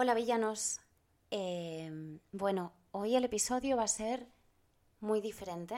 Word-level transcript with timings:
Hola 0.00 0.14
villanos. 0.14 0.78
Eh, 1.32 1.90
bueno, 2.30 2.72
hoy 2.92 3.16
el 3.16 3.24
episodio 3.24 3.76
va 3.76 3.82
a 3.82 3.88
ser 3.88 4.28
muy 5.00 5.20
diferente. 5.20 5.74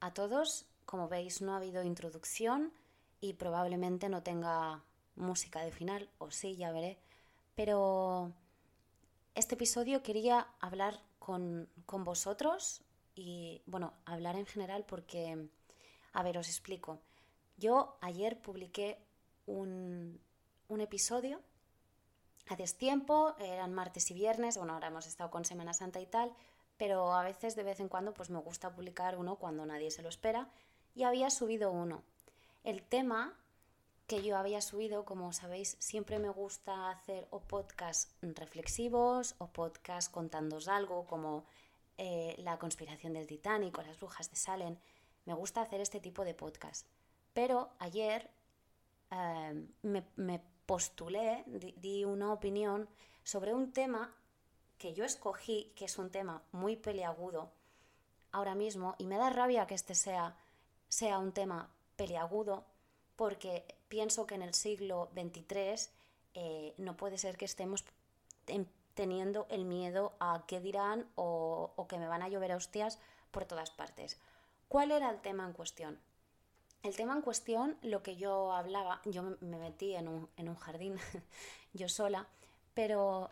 A 0.00 0.12
todos, 0.12 0.66
como 0.84 1.08
veis, 1.08 1.40
no 1.40 1.54
ha 1.54 1.56
habido 1.56 1.82
introducción 1.82 2.74
y 3.22 3.32
probablemente 3.32 4.10
no 4.10 4.22
tenga 4.22 4.84
música 5.16 5.62
de 5.62 5.72
final, 5.72 6.10
o 6.18 6.30
sí, 6.30 6.56
ya 6.56 6.72
veré. 6.72 6.98
Pero 7.54 8.34
este 9.34 9.54
episodio 9.54 10.02
quería 10.02 10.48
hablar 10.60 11.00
con, 11.18 11.70
con 11.86 12.04
vosotros 12.04 12.82
y, 13.14 13.62
bueno, 13.64 13.94
hablar 14.04 14.36
en 14.36 14.44
general 14.44 14.84
porque, 14.84 15.48
a 16.12 16.22
ver, 16.22 16.36
os 16.36 16.48
explico. 16.48 17.00
Yo 17.56 17.96
ayer 18.02 18.42
publiqué 18.42 18.98
un, 19.46 20.20
un 20.68 20.80
episodio 20.82 21.40
a 22.48 22.56
destiempo, 22.56 23.34
eran 23.38 23.74
martes 23.74 24.10
y 24.10 24.14
viernes, 24.14 24.56
bueno, 24.56 24.74
ahora 24.74 24.88
hemos 24.88 25.06
estado 25.06 25.30
con 25.30 25.44
Semana 25.44 25.74
Santa 25.74 26.00
y 26.00 26.06
tal, 26.06 26.32
pero 26.76 27.12
a 27.12 27.22
veces 27.22 27.56
de 27.56 27.64
vez 27.64 27.80
en 27.80 27.88
cuando 27.88 28.14
pues 28.14 28.30
me 28.30 28.38
gusta 28.38 28.70
publicar 28.70 29.16
uno 29.16 29.36
cuando 29.36 29.66
nadie 29.66 29.90
se 29.90 30.02
lo 30.02 30.08
espera 30.08 30.48
y 30.94 31.02
había 31.02 31.30
subido 31.30 31.70
uno. 31.70 32.02
El 32.64 32.82
tema 32.82 33.34
que 34.06 34.22
yo 34.22 34.38
había 34.38 34.62
subido, 34.62 35.04
como 35.04 35.32
sabéis, 35.32 35.76
siempre 35.80 36.18
me 36.18 36.30
gusta 36.30 36.90
hacer 36.90 37.28
o 37.30 37.40
podcasts 37.40 38.14
reflexivos 38.22 39.34
o 39.38 39.48
podcasts 39.48 40.10
contándos 40.10 40.66
algo 40.66 41.04
como 41.06 41.44
eh, 41.98 42.34
la 42.38 42.58
conspiración 42.58 43.12
del 43.12 43.26
Titanic 43.26 43.76
o 43.76 43.82
las 43.82 43.98
brujas 43.98 44.30
de 44.30 44.36
Salem. 44.36 44.76
Me 45.26 45.34
gusta 45.34 45.60
hacer 45.60 45.80
este 45.80 46.00
tipo 46.00 46.24
de 46.24 46.32
podcast. 46.32 46.86
Pero 47.34 47.68
ayer 47.78 48.30
eh, 49.10 49.66
me, 49.82 50.04
me 50.16 50.40
postulé, 50.68 51.44
di, 51.46 52.04
una 52.04 52.30
opinión 52.30 52.90
sobre 53.24 53.54
un 53.54 53.72
tema 53.72 54.14
que 54.76 54.92
yo 54.92 55.02
escogí, 55.06 55.72
que 55.74 55.86
es 55.86 55.96
un 55.96 56.10
tema 56.10 56.42
muy 56.52 56.76
peliagudo 56.76 57.50
ahora 58.32 58.54
mismo, 58.54 58.94
y 58.98 59.06
me 59.06 59.16
da 59.16 59.30
rabia 59.30 59.66
que 59.66 59.74
este 59.74 59.94
sea, 59.94 60.36
sea 60.90 61.18
un 61.18 61.32
tema 61.32 61.70
peliagudo, 61.96 62.66
porque 63.16 63.64
pienso 63.88 64.26
que 64.26 64.34
en 64.34 64.42
el 64.42 64.52
siglo 64.52 65.08
XXIII 65.14 65.88
eh, 66.34 66.74
no 66.76 66.98
puede 66.98 67.16
ser 67.16 67.38
que 67.38 67.46
estemos 67.46 67.82
teniendo 68.92 69.46
el 69.48 69.64
miedo 69.64 70.12
a 70.20 70.44
qué 70.46 70.60
dirán 70.60 71.08
o, 71.14 71.72
o 71.76 71.88
que 71.88 71.96
me 71.96 72.08
van 72.08 72.22
a 72.22 72.28
llover 72.28 72.52
hostias 72.52 72.98
por 73.30 73.46
todas 73.46 73.70
partes. 73.70 74.20
¿Cuál 74.68 74.90
era 74.90 75.08
el 75.08 75.22
tema 75.22 75.46
en 75.46 75.54
cuestión? 75.54 75.98
El 76.82 76.94
tema 76.96 77.14
en 77.14 77.22
cuestión, 77.22 77.76
lo 77.82 78.02
que 78.02 78.16
yo 78.16 78.52
hablaba, 78.52 79.00
yo 79.04 79.22
me 79.40 79.58
metí 79.58 79.94
en 79.94 80.08
un, 80.08 80.28
en 80.36 80.48
un 80.48 80.56
jardín 80.56 80.96
yo 81.72 81.88
sola, 81.88 82.28
pero 82.74 83.30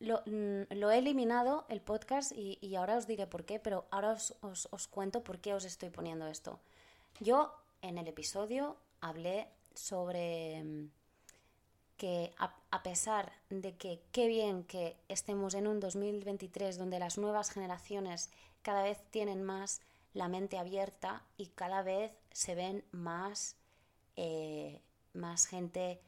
lo, 0.00 0.22
mm, 0.26 0.74
lo, 0.74 0.90
he 0.90 0.98
eliminado 0.98 1.66
el 1.68 1.80
podcast 1.80 2.32
y, 2.32 2.58
y, 2.60 2.74
ahora 2.74 2.96
os 2.96 3.06
diré 3.06 3.26
por 3.26 3.44
qué, 3.44 3.60
pero 3.60 3.86
ahora 3.90 4.12
os, 4.12 4.34
os, 4.42 4.68
os, 4.72 4.88
cuento 4.88 5.22
por 5.22 5.38
qué 5.38 5.54
os 5.54 5.64
estoy 5.64 5.90
poniendo 5.90 6.26
esto. 6.26 6.58
Yo 7.20 7.54
en 7.80 7.96
el 7.96 8.08
episodio 8.08 8.76
hablé 9.00 9.48
sobre 9.74 10.62
mm, 10.64 10.90
que 11.96 12.32
a, 12.38 12.54
a 12.70 12.82
pesar 12.82 13.32
de 13.50 13.76
que 13.76 14.00
qué 14.12 14.26
bien 14.26 14.64
que 14.64 14.96
estemos 15.08 15.54
en 15.54 15.68
un 15.68 15.78
2023 15.78 16.76
donde 16.76 16.98
las 16.98 17.18
nuevas 17.18 17.50
generaciones 17.50 18.30
cada 18.62 18.82
vez 18.82 18.98
tienen 19.10 19.42
más 19.44 19.80
la 20.14 20.28
mente 20.28 20.58
abierta 20.58 21.22
y 21.36 21.46
cada 21.46 21.82
vez 21.82 22.12
se 22.38 22.54
ven 22.54 22.84
más, 22.92 23.56
eh, 24.14 24.80
más 25.12 25.46
gente 25.46 26.00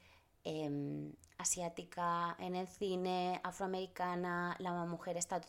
em, 0.44 1.12
asiática 1.38 2.36
en 2.38 2.54
el 2.54 2.68
cine, 2.68 3.40
afroamericana, 3.42 4.54
la 4.60 4.84
mujer 4.84 5.16
está 5.16 5.40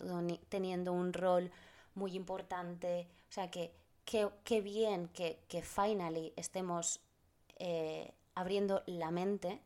teniendo 0.50 0.92
un 0.92 1.14
rol 1.14 1.52
muy 1.94 2.16
importante. 2.16 3.08
O 3.30 3.32
sea 3.32 3.52
que 3.52 3.72
qué 4.06 4.62
bien 4.62 5.08
que, 5.10 5.44
que 5.48 5.62
finally 5.62 6.34
estemos 6.36 7.00
eh, 7.60 8.12
abriendo 8.34 8.82
la 8.88 9.12
mente, 9.12 9.62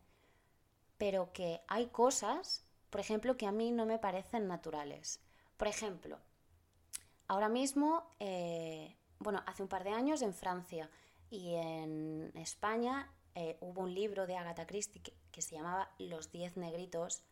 pero 0.97 1.31
que 1.31 1.62
hay 1.69 1.88
cosas, 1.88 2.66
por 2.89 3.00
ejemplo, 3.00 3.38
que 3.38 3.47
a 3.47 3.53
mí 3.53 3.72
no 3.72 3.85
me 3.85 4.00
parecen 4.00 4.50
naturales. 4.50 5.22
Por 5.56 5.69
ejemplo, 5.69 6.19
Ahora 7.28 7.50
mismo, 7.50 8.03
eh, 8.19 8.95
bueno, 9.19 9.41
hace 9.47 9.63
un 9.63 9.69
par 9.69 9.84
de 9.84 9.89
años 9.89 10.22
en 10.22 10.34
Francia 10.34 10.89
y 11.30 11.56
en 11.56 12.31
España 12.36 13.12
eh, 13.36 13.58
hubo 13.59 13.81
un 13.81 13.94
libro 13.94 14.28
de 14.28 14.38
Agatha 14.38 14.66
Christie 14.66 15.02
que, 15.02 15.41
se 15.41 15.56
llamaba 15.56 15.91
Los 16.00 16.31
Diez 16.31 16.56
Negritos. 16.58 17.24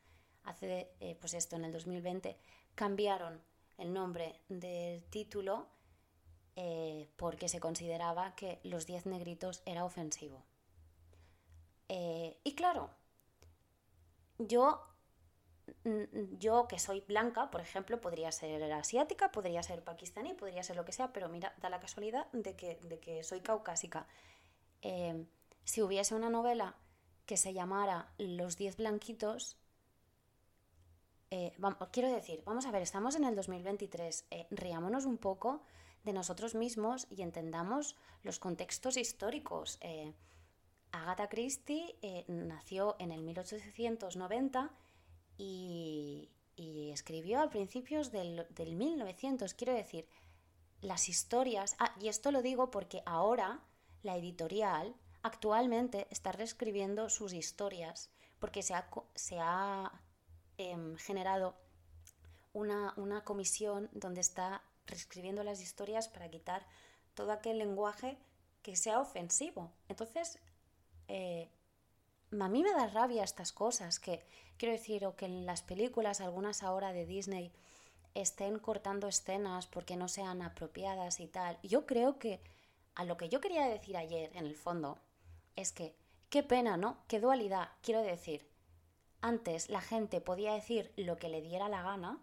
Hace, 0.43 0.91
eh, 0.99 1.15
pues 1.19 1.33
esto, 1.33 1.55
en 1.55 1.65
el 1.65 1.71
2020, 1.71 2.37
cambiaron 2.75 3.41
el 3.77 3.93
nombre 3.93 4.41
del 4.49 5.03
título 5.05 5.67
porque 7.15 7.49
se 7.49 7.59
consideraba 7.59 8.35
que 8.35 8.59
Los 8.63 8.85
Diez 8.85 9.07
Negritos 9.07 9.63
era 9.65 9.85
ofensivo. 9.85 10.43
y 11.89 12.55
claro, 12.55 12.91
yo 14.37 14.92
yo 16.39 16.67
que 16.67 16.79
soy 16.79 17.01
blanca, 17.01 17.49
por 17.49 17.61
ejemplo, 17.61 18.01
podría 18.01 18.31
ser 18.31 18.71
asiática, 18.71 19.31
podría 19.31 19.63
ser 19.63 19.83
pakistaní, 19.83 20.33
podría 20.33 20.63
ser 20.63 20.75
lo 20.75 20.85
que 20.85 20.91
sea, 20.91 21.13
pero 21.13 21.29
mira, 21.29 21.53
da 21.61 21.69
la 21.69 21.79
casualidad 21.79 22.29
de 22.31 22.55
que, 22.55 22.79
de 22.83 22.99
que 22.99 23.23
soy 23.23 23.41
caucásica. 23.41 24.07
Em, 24.81 25.27
si 25.63 25.81
hubiese 25.81 26.15
una 26.15 26.29
novela 26.29 26.75
que 27.25 27.37
se 27.37 27.53
llamara 27.53 28.11
Los 28.17 28.57
Diez 28.57 28.75
Blanquitos, 28.77 29.57
eh, 31.31 31.55
quiero 31.91 32.11
decir, 32.11 32.43
vamos 32.45 32.65
a 32.65 32.71
ver, 32.71 32.81
estamos 32.81 33.15
en 33.15 33.23
el 33.23 33.35
2023, 33.35 34.27
eh, 34.29 34.47
riámonos 34.51 35.05
un 35.05 35.17
poco 35.17 35.63
de 36.03 36.13
nosotros 36.13 36.53
mismos 36.53 37.07
y 37.09 37.21
entendamos 37.21 37.95
los 38.23 38.39
contextos 38.39 38.97
históricos. 38.97 39.77
Eh, 39.81 40.13
Agatha 40.91 41.29
Christie 41.29 41.95
nació 42.27 42.95
en 42.99 43.11
el 43.11 43.23
1890 43.23 44.69
y, 45.37 46.29
escribió 46.55 47.41
a 47.41 47.49
principios 47.49 48.11
del, 48.11 48.45
1900, 48.55 49.53
quiero 49.55 49.73
decir, 49.73 50.07
las 50.81 51.09
historias, 51.09 51.75
ah, 51.79 51.95
y 51.99 52.07
esto 52.07 52.31
lo 52.31 52.43
digo 52.43 52.69
porque 52.69 53.01
ahora 53.05 53.61
la 54.03 54.15
editorial 54.15 54.95
actualmente 55.23 56.07
está 56.11 56.31
reescribiendo 56.31 57.09
sus 57.09 57.33
historias 57.33 58.11
porque 58.39 58.61
se 58.61 58.75
ha, 58.75 58.87
se 59.15 59.39
ha 59.39 59.91
em, 60.57 60.95
generado 60.97 61.55
una, 62.53 62.93
una, 62.97 63.23
comisión 63.23 63.89
donde 63.93 64.21
está 64.21 64.61
reescribiendo 64.85 65.43
las 65.43 65.61
historias 65.61 66.07
para 66.09 66.29
quitar 66.29 66.67
todo 67.15 67.31
aquel 67.31 67.57
lenguaje 67.57 68.17
que 68.61 68.75
sea 68.75 68.99
ofensivo. 68.99 69.71
Entonces, 69.87 70.39
eh, 71.07 71.49
a 72.39 72.49
mí 72.49 72.63
me 72.63 72.73
da 72.73 72.87
rabia 72.87 73.23
estas 73.23 73.51
cosas, 73.51 73.99
que 73.99 74.25
quiero 74.57 74.73
decir, 74.73 75.05
o 75.05 75.15
que 75.15 75.25
en 75.25 75.45
las 75.45 75.61
películas, 75.61 76.21
algunas 76.21 76.63
ahora 76.63 76.93
de 76.93 77.05
Disney, 77.05 77.51
estén 78.13 78.59
cortando 78.59 79.07
escenas 79.07 79.67
porque 79.67 79.95
no 79.95 80.07
sean 80.07 80.41
apropiadas 80.41 81.19
y 81.19 81.27
tal. 81.27 81.59
Yo 81.63 81.85
creo 81.85 82.19
que 82.19 82.41
a 82.95 83.05
lo 83.05 83.17
que 83.17 83.29
yo 83.29 83.41
quería 83.41 83.67
decir 83.67 83.97
ayer, 83.97 84.31
en 84.35 84.45
el 84.45 84.55
fondo, 84.55 84.99
es 85.55 85.71
que 85.71 85.95
qué 86.29 86.43
pena, 86.43 86.77
¿no? 86.77 86.97
Qué 87.07 87.19
dualidad. 87.19 87.69
Quiero 87.81 88.01
decir, 88.01 88.47
antes 89.21 89.69
la 89.69 89.81
gente 89.81 90.21
podía 90.21 90.53
decir 90.53 90.91
lo 90.97 91.17
que 91.17 91.29
le 91.29 91.41
diera 91.41 91.69
la 91.69 91.81
gana, 91.81 92.19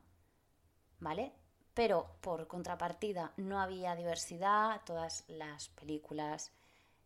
¿vale? 0.98 1.32
Pero 1.74 2.16
por 2.20 2.46
contrapartida 2.46 3.32
no 3.36 3.60
había 3.60 3.94
diversidad, 3.94 4.82
todas 4.84 5.24
las 5.28 5.68
películas 5.70 6.52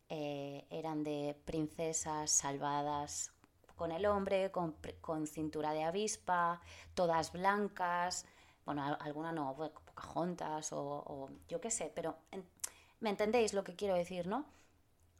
eh, 0.08 0.66
eran 0.70 1.02
de 1.02 1.36
princesas 1.44 2.30
salvadas 2.30 3.32
con 3.76 3.90
el 3.90 4.06
hombre, 4.06 4.50
con, 4.52 5.26
cintura 5.26 5.72
de 5.72 5.82
avispa, 5.82 6.60
todas 6.94 7.32
blancas, 7.32 8.24
bueno, 8.64 8.82
alguna 9.00 9.32
no, 9.32 9.54
Pocahontas 9.84 10.72
o, 10.72 10.80
o 10.80 11.30
yo 11.48 11.60
qué 11.60 11.70
sé, 11.70 11.92
pero 11.94 12.16
me 13.00 13.10
entendéis 13.10 13.52
lo 13.52 13.64
que 13.64 13.74
quiero 13.74 13.94
decir, 13.94 14.26
¿no? 14.26 14.46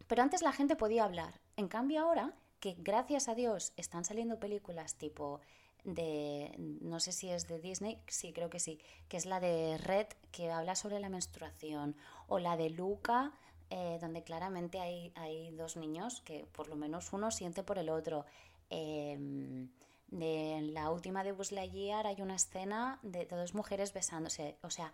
Pero 0.06 0.22
antes 0.22 0.42
la 0.42 0.52
gente 0.52 0.76
podía 0.76 1.04
hablar. 1.04 1.40
En 1.56 1.69
cambio 1.69 2.02
ahora, 2.02 2.34
que 2.60 2.75
gracias 2.78 3.28
a 3.28 3.34
Dios 3.34 3.72
están 3.76 4.04
saliendo 4.04 4.38
películas 4.38 4.94
tipo 4.94 5.40
de, 5.84 6.54
no 6.58 6.98
sé 6.98 7.12
si 7.12 7.28
es 7.28 7.46
de 7.46 7.60
Disney, 7.60 8.00
sí, 8.08 8.32
creo 8.32 8.48
que 8.48 8.58
sí, 8.58 8.80
que 9.08 9.16
es 9.16 9.26
la 9.26 9.38
de 9.38 9.78
Red, 9.78 10.06
que 10.32 10.50
habla 10.50 10.75
sobre 10.75 10.98
la 10.98 11.10
menstruación, 11.10 11.96
o 12.26 12.38
la 12.38 12.56
de 12.56 12.70
Luca, 12.70 13.32
eh, 13.70 13.99
donde 14.00 14.22
claramente 14.22 14.81
hay, 14.81 15.12
hay, 15.14 15.50
dos 15.52 15.76
niños 15.76 16.20
que 16.20 16.46
por 16.52 16.69
lo 16.69 16.76
menos 16.76 17.12
uno 17.12 17.31
siente 17.31 17.62
por 17.62 17.78
el 17.78 17.88
otro. 17.88 18.25
Eh, 18.70 19.69
de 20.14 20.61
la 20.72 20.90
última 20.90 21.25
de 21.25 21.32
Buzz 21.32 21.50
Lightyear 21.50 22.06
hay 22.06 22.22
una 22.22 22.37
escena 22.37 22.99
de, 23.02 23.26
dos 23.26 23.55
mujeres 23.55 23.93
besándose. 23.93 24.56
O 24.62 24.70
sea, 24.70 24.93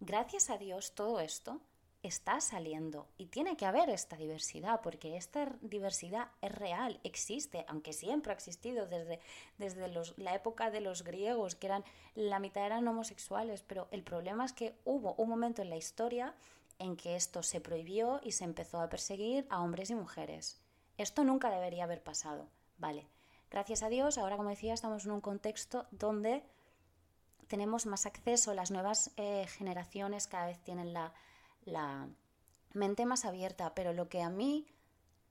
gracias 0.00 0.50
a 0.50 0.58
Dios 0.58 0.94
todo 0.94 1.20
esto 1.20 1.60
está 2.02 2.40
saliendo 2.40 3.08
y 3.18 3.26
tiene 3.26 3.58
que 3.58 3.66
haber 3.66 3.90
esta 3.90 4.16
diversidad 4.16 4.80
porque 4.80 5.16
esta 5.16 5.52
diversidad 5.60 6.28
es 6.40 6.52
real, 6.52 6.98
existe, 7.04 7.66
aunque 7.68 7.92
siempre 7.92 8.32
ha 8.32 8.34
existido 8.34 8.86
desde, 8.86 9.20
desde 9.58 9.86
la 10.16 10.34
época 10.34 10.70
de 10.70 10.80
los 10.80 11.04
griegos, 11.04 11.56
que 11.56 11.66
eran 11.66 11.84
la 12.14 12.38
mitad 12.38 12.64
eran 12.64 12.88
homosexuales, 12.88 13.62
pero 13.66 13.86
el 13.90 14.02
problema 14.02 14.46
es 14.46 14.54
que 14.54 14.74
hubo 14.86 15.14
un 15.14 15.28
momento 15.28 15.60
en 15.60 15.68
la 15.68 15.76
historia 15.76 16.34
en 16.80 16.96
que 16.96 17.14
esto 17.14 17.44
se 17.44 17.60
prohibió 17.60 18.20
y 18.24 18.32
se 18.32 18.44
empezó 18.44 18.80
a 18.80 18.88
perseguir 18.88 19.46
a 19.50 19.62
hombres 19.62 19.90
y 19.90 19.94
mujeres. 19.94 20.60
Esto 20.96 21.22
nunca 21.22 21.50
debería 21.50 21.84
haber 21.84 22.02
pasado, 22.02 22.48
¿vale? 22.78 23.06
Gracias 23.50 23.82
a 23.82 23.88
Dios, 23.88 24.18
ahora 24.18 24.36
como 24.36 24.50
decía, 24.50 24.74
estamos 24.74 25.04
en 25.04 25.12
un 25.12 25.20
contexto 25.20 25.86
donde 25.92 26.42
tenemos 27.46 27.86
más 27.86 28.06
acceso, 28.06 28.54
las 28.54 28.70
nuevas 28.70 29.12
eh, 29.16 29.46
generaciones 29.48 30.26
cada 30.26 30.46
vez 30.46 30.60
tienen 30.62 30.92
la, 30.92 31.12
la 31.64 32.08
mente 32.72 33.06
más 33.06 33.24
abierta, 33.24 33.74
pero 33.74 33.92
lo 33.92 34.08
que 34.08 34.22
a 34.22 34.30
mí 34.30 34.66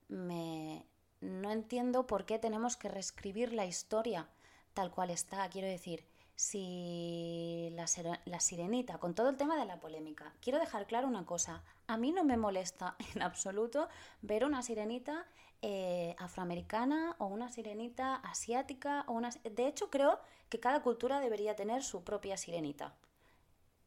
me... 0.08 0.86
no 1.20 1.50
entiendo 1.50 2.06
por 2.06 2.26
qué 2.26 2.38
tenemos 2.38 2.76
que 2.76 2.88
reescribir 2.88 3.52
la 3.52 3.66
historia 3.66 4.28
tal 4.74 4.90
cual 4.90 5.10
está. 5.10 5.48
Quiero 5.48 5.68
decir, 5.68 6.04
si 6.40 7.68
la, 7.72 7.84
la, 8.24 8.40
sirenita, 8.40 8.96
con 8.96 9.14
todo 9.14 9.28
el 9.28 9.36
tema 9.36 9.58
de 9.58 9.66
la 9.66 9.78
polémica, 9.78 10.32
quiero 10.40 10.58
dejar 10.58 10.86
claro 10.86 11.06
una 11.06 11.26
cosa, 11.26 11.62
a 11.86 11.98
mí 11.98 12.12
no 12.12 12.24
me 12.24 12.38
molesta 12.38 12.96
en 13.14 13.20
absoluto 13.20 13.90
ver 14.22 14.46
una 14.46 14.62
sirenita 14.62 15.26
eh, 15.60 16.16
afroamericana 16.18 17.14
o 17.18 17.26
una 17.26 17.50
sirenita 17.50 18.16
asiática 18.16 19.04
o 19.06 19.12
una... 19.12 19.28
De 19.28 19.66
hecho, 19.66 19.90
creo 19.90 20.18
que 20.48 20.58
cada 20.58 20.82
cultura 20.82 21.20
debería 21.20 21.56
tener 21.56 21.82
su 21.82 22.04
propia 22.04 22.38
sirenita. 22.38 22.94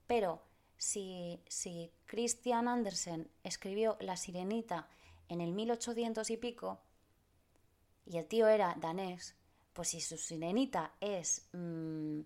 Pero 0.06 0.44
si, 0.78 1.42
si 1.48 1.90
Christian 2.06 2.68
Andersen 2.68 3.32
escribió 3.44 3.98
La 4.00 4.16
Sirenita 4.16 4.88
en 5.28 5.42
el 5.42 5.54
1800 5.54 6.30
y 6.30 6.38
pico, 6.38 6.80
y 8.06 8.20
el 8.20 8.28
tío 8.28 8.48
era 8.48 8.76
danés, 8.80 9.36
pues 9.74 9.90
si 9.90 10.02
su 10.02 10.18
sirenita 10.18 10.94
es 11.02 11.48
mm, 11.54 12.22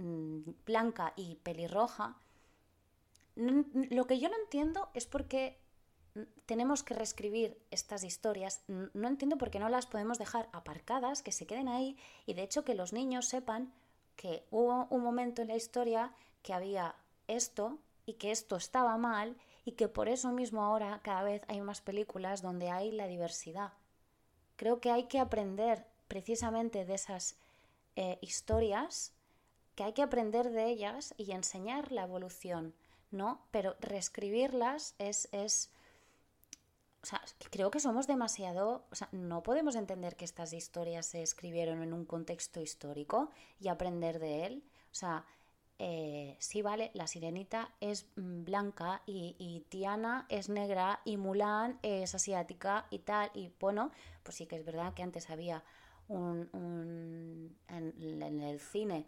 mm, 0.00 0.64
blanca 0.66 1.12
y 1.16 1.36
pelirroja, 1.36 2.16
lo 3.36 4.06
que 4.06 4.18
yo 4.18 4.28
no 4.28 4.36
entiendo 4.36 4.88
es 4.94 5.06
por 5.06 5.26
qué 5.26 5.58
tenemos 6.46 6.82
que 6.82 6.94
reescribir 6.94 7.56
estas 7.70 8.04
historias. 8.04 8.62
No 8.66 9.08
entiendo 9.08 9.38
por 9.38 9.50
qué 9.50 9.58
no 9.58 9.68
las 9.68 9.86
podemos 9.86 10.18
dejar 10.18 10.48
aparcadas, 10.52 11.22
que 11.22 11.32
se 11.32 11.46
queden 11.46 11.68
ahí 11.68 11.96
y 12.26 12.34
de 12.34 12.42
hecho 12.42 12.64
que 12.64 12.74
los 12.74 12.92
niños 12.92 13.28
sepan 13.28 13.72
que 14.16 14.44
hubo 14.50 14.86
un 14.90 15.02
momento 15.02 15.42
en 15.42 15.48
la 15.48 15.56
historia 15.56 16.12
que 16.42 16.52
había 16.52 16.96
esto 17.28 17.78
y 18.06 18.14
que 18.14 18.32
esto 18.32 18.56
estaba 18.56 18.96
mal 18.98 19.36
y 19.64 19.72
que 19.72 19.88
por 19.88 20.08
eso 20.08 20.32
mismo 20.32 20.62
ahora 20.62 21.00
cada 21.02 21.22
vez 21.22 21.42
hay 21.48 21.60
más 21.60 21.80
películas 21.80 22.42
donde 22.42 22.70
hay 22.70 22.90
la 22.90 23.06
diversidad. 23.06 23.72
Creo 24.56 24.80
que 24.80 24.90
hay 24.90 25.04
que 25.04 25.20
aprender 25.20 25.86
precisamente 26.08 26.84
de 26.84 26.94
esas 26.94 27.36
eh, 27.96 28.18
historias, 28.20 29.14
que 29.80 29.84
hay 29.84 29.92
que 29.94 30.02
aprender 30.02 30.50
de 30.50 30.66
ellas 30.66 31.14
y 31.16 31.32
enseñar 31.32 31.90
la 31.90 32.02
evolución, 32.02 32.74
¿no? 33.10 33.46
Pero 33.50 33.76
reescribirlas 33.80 34.94
es, 34.98 35.26
es 35.32 35.70
o 37.02 37.06
sea, 37.06 37.22
creo 37.50 37.70
que 37.70 37.80
somos 37.80 38.06
demasiado, 38.06 38.84
o 38.90 38.94
sea, 38.94 39.08
no 39.10 39.42
podemos 39.42 39.76
entender 39.76 40.16
que 40.16 40.26
estas 40.26 40.52
historias 40.52 41.06
se 41.06 41.22
escribieron 41.22 41.80
en 41.82 41.94
un 41.94 42.04
contexto 42.04 42.60
histórico 42.60 43.30
y 43.58 43.68
aprender 43.68 44.18
de 44.18 44.44
él. 44.44 44.64
O 44.92 44.94
sea, 44.94 45.24
eh, 45.78 46.36
sí, 46.40 46.60
vale, 46.60 46.90
la 46.92 47.06
sirenita 47.06 47.72
es 47.80 48.04
mm, 48.16 48.44
blanca 48.44 49.00
y, 49.06 49.64
Tiana 49.70 50.26
es 50.28 50.50
negra 50.50 51.00
y 51.06 51.16
Mulan 51.16 51.78
es 51.82 52.14
asiática 52.14 52.86
y 52.90 52.98
tal. 52.98 53.30
Y 53.32 53.50
bueno, 53.58 53.92
pues 54.24 54.36
sí 54.36 54.44
que 54.44 54.56
es 54.56 54.64
verdad 54.66 54.92
que 54.92 55.02
antes 55.02 55.30
había 55.30 55.64
un, 56.06 57.56
en, 57.68 58.40
el 58.42 58.60
cine 58.60 59.06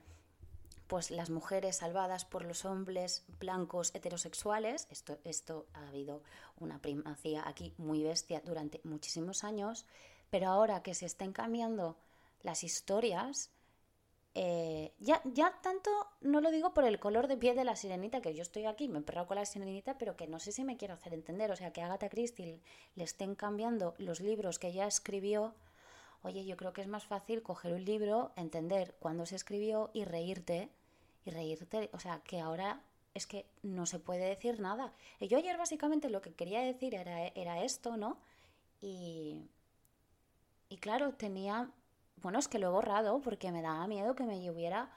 pues 0.87 1.11
las 1.11 1.31
mujeres 1.31 1.77
salvadas 1.77 2.25
por 2.25 2.45
los 2.45 2.65
hombres 2.65 3.25
blancos 3.41 3.95
heterosexuales, 3.95 4.87
esto, 4.91 5.19
esto 5.25 5.67
ha 5.75 5.89
habido 5.89 6.23
una 6.59 6.81
primacía 6.81 7.47
aquí 7.47 7.75
muy 7.79 8.03
bestia 8.03 8.43
durante 8.45 8.81
muchísimos 8.85 9.45
años, 9.45 9.87
pero 10.31 10.49
ahora 10.49 10.83
que 10.83 10.95
se 10.95 11.07
estén 11.07 11.33
cambiando 11.33 11.97
las 12.43 12.65
historias, 12.65 13.51
eh, 14.35 14.95
ya, 14.99 15.21
ya 15.25 15.53
tanto 15.63 15.91
no 16.23 16.41
lo 16.41 16.51
digo 16.51 16.73
por 16.73 16.85
el 16.85 16.99
color 16.99 17.29
de 17.29 17.37
piel 17.37 17.55
de 17.55 17.65
la 17.65 17.77
sirenita, 17.77 18.23
que 18.23 18.35
yo 18.35 18.43
estoy 18.43 18.65
aquí, 18.65 18.89
me 18.89 19.01
he 19.01 19.03
perrado 19.03 19.27
con 19.27 19.37
la 19.37 19.45
sirenita, 19.45 19.99
pero 19.99 20.17
que 20.17 20.27
no 20.27 20.39
sé 20.39 20.53
si 20.53 20.65
me 20.65 20.77
quiero 20.77 20.95
hacer 20.95 21.13
entender. 21.13 21.51
O 21.51 21.57
sea, 21.57 21.73
que 21.73 21.83
a 21.83 21.87
Agatha 21.87 22.09
Christie 22.09 22.61
le 22.95 23.05
estén 23.05 23.35
cambiando 23.35 23.95
los 23.99 24.21
libros 24.21 24.59
que 24.59 24.69
ella 24.69 24.87
escribió. 24.87 25.55
Oye, 26.23 26.45
yo 26.45 26.57
creo 26.57 26.73
que 26.73 26.83
es 26.83 26.89
más 26.89 27.05
fácil 27.05 27.43
coger 27.43 27.75
un 27.75 27.85
libro, 27.85 28.33
entender 28.37 28.95
cuándo 29.01 29.27
se 29.27 29.37
escribió 29.37 29.91
y 29.93 30.05
reírte. 30.05 30.71
Y 31.25 31.31
reírte. 31.31 31.91
O 31.93 32.01
sea, 32.01 32.21
que 32.21 32.41
ahora 32.41 32.83
es 33.15 33.27
que 33.27 33.47
no 33.63 33.87
se 33.87 33.99
puede 33.99 34.27
decir 34.27 34.61
nada. 34.61 34.93
Y 35.21 35.29
yo 35.29 35.39
ayer 35.39 35.57
básicamente 35.59 36.11
lo 36.11 36.23
que 36.23 36.35
quería 36.35 36.61
decir 36.61 36.95
era, 36.95 37.29
era 37.29 37.63
esto, 37.63 37.97
¿no? 37.97 38.19
Y, 38.81 39.43
y 40.69 40.77
claro, 40.79 41.13
tenía 41.15 41.71
bueno, 42.23 42.39
es 42.39 42.49
que 42.49 42.59
lo 42.59 42.69
he 42.69 42.71
borrado 42.71 43.21
porque 43.21 43.51
me 43.51 43.63
daba 43.63 43.87
miedo 43.87 44.15
que 44.15 44.25
me 44.25 44.43
lloviera 44.43 44.91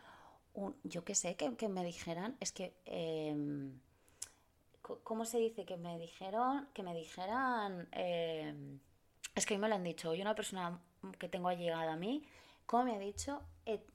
un, 0.53 0.75
yo 0.83 1.03
qué 1.03 1.15
sé, 1.15 1.35
que, 1.35 1.69
me 1.69 1.83
dijeran, 1.83 2.37
es 2.39 2.51
que, 2.51 2.73
em, 2.85 3.79
¿cómo 4.81 5.25
se 5.25 5.39
dice? 5.39 5.65
Que 5.65 5.75
me 5.77 5.97
dijeron, 5.99 6.69
que 6.73 6.83
me 6.83 6.93
dijeran, 6.93 7.87
em, 7.91 8.79
es 9.33 9.45
que 9.45 9.55
a 9.55 9.57
mí 9.57 9.61
me 9.61 9.69
lo 9.69 9.75
han 9.75 9.83
dicho, 9.83 10.09
hoy 10.11 10.21
una 10.21 10.35
persona 10.35 10.79
que 11.13 11.29
tengo 11.29 11.49
allegada 11.49 11.93
a 11.93 11.97
mí, 11.97 12.23
¿cómo 12.65 12.85
me 12.85 12.95
ha 12.95 12.99
dicho? 12.99 13.41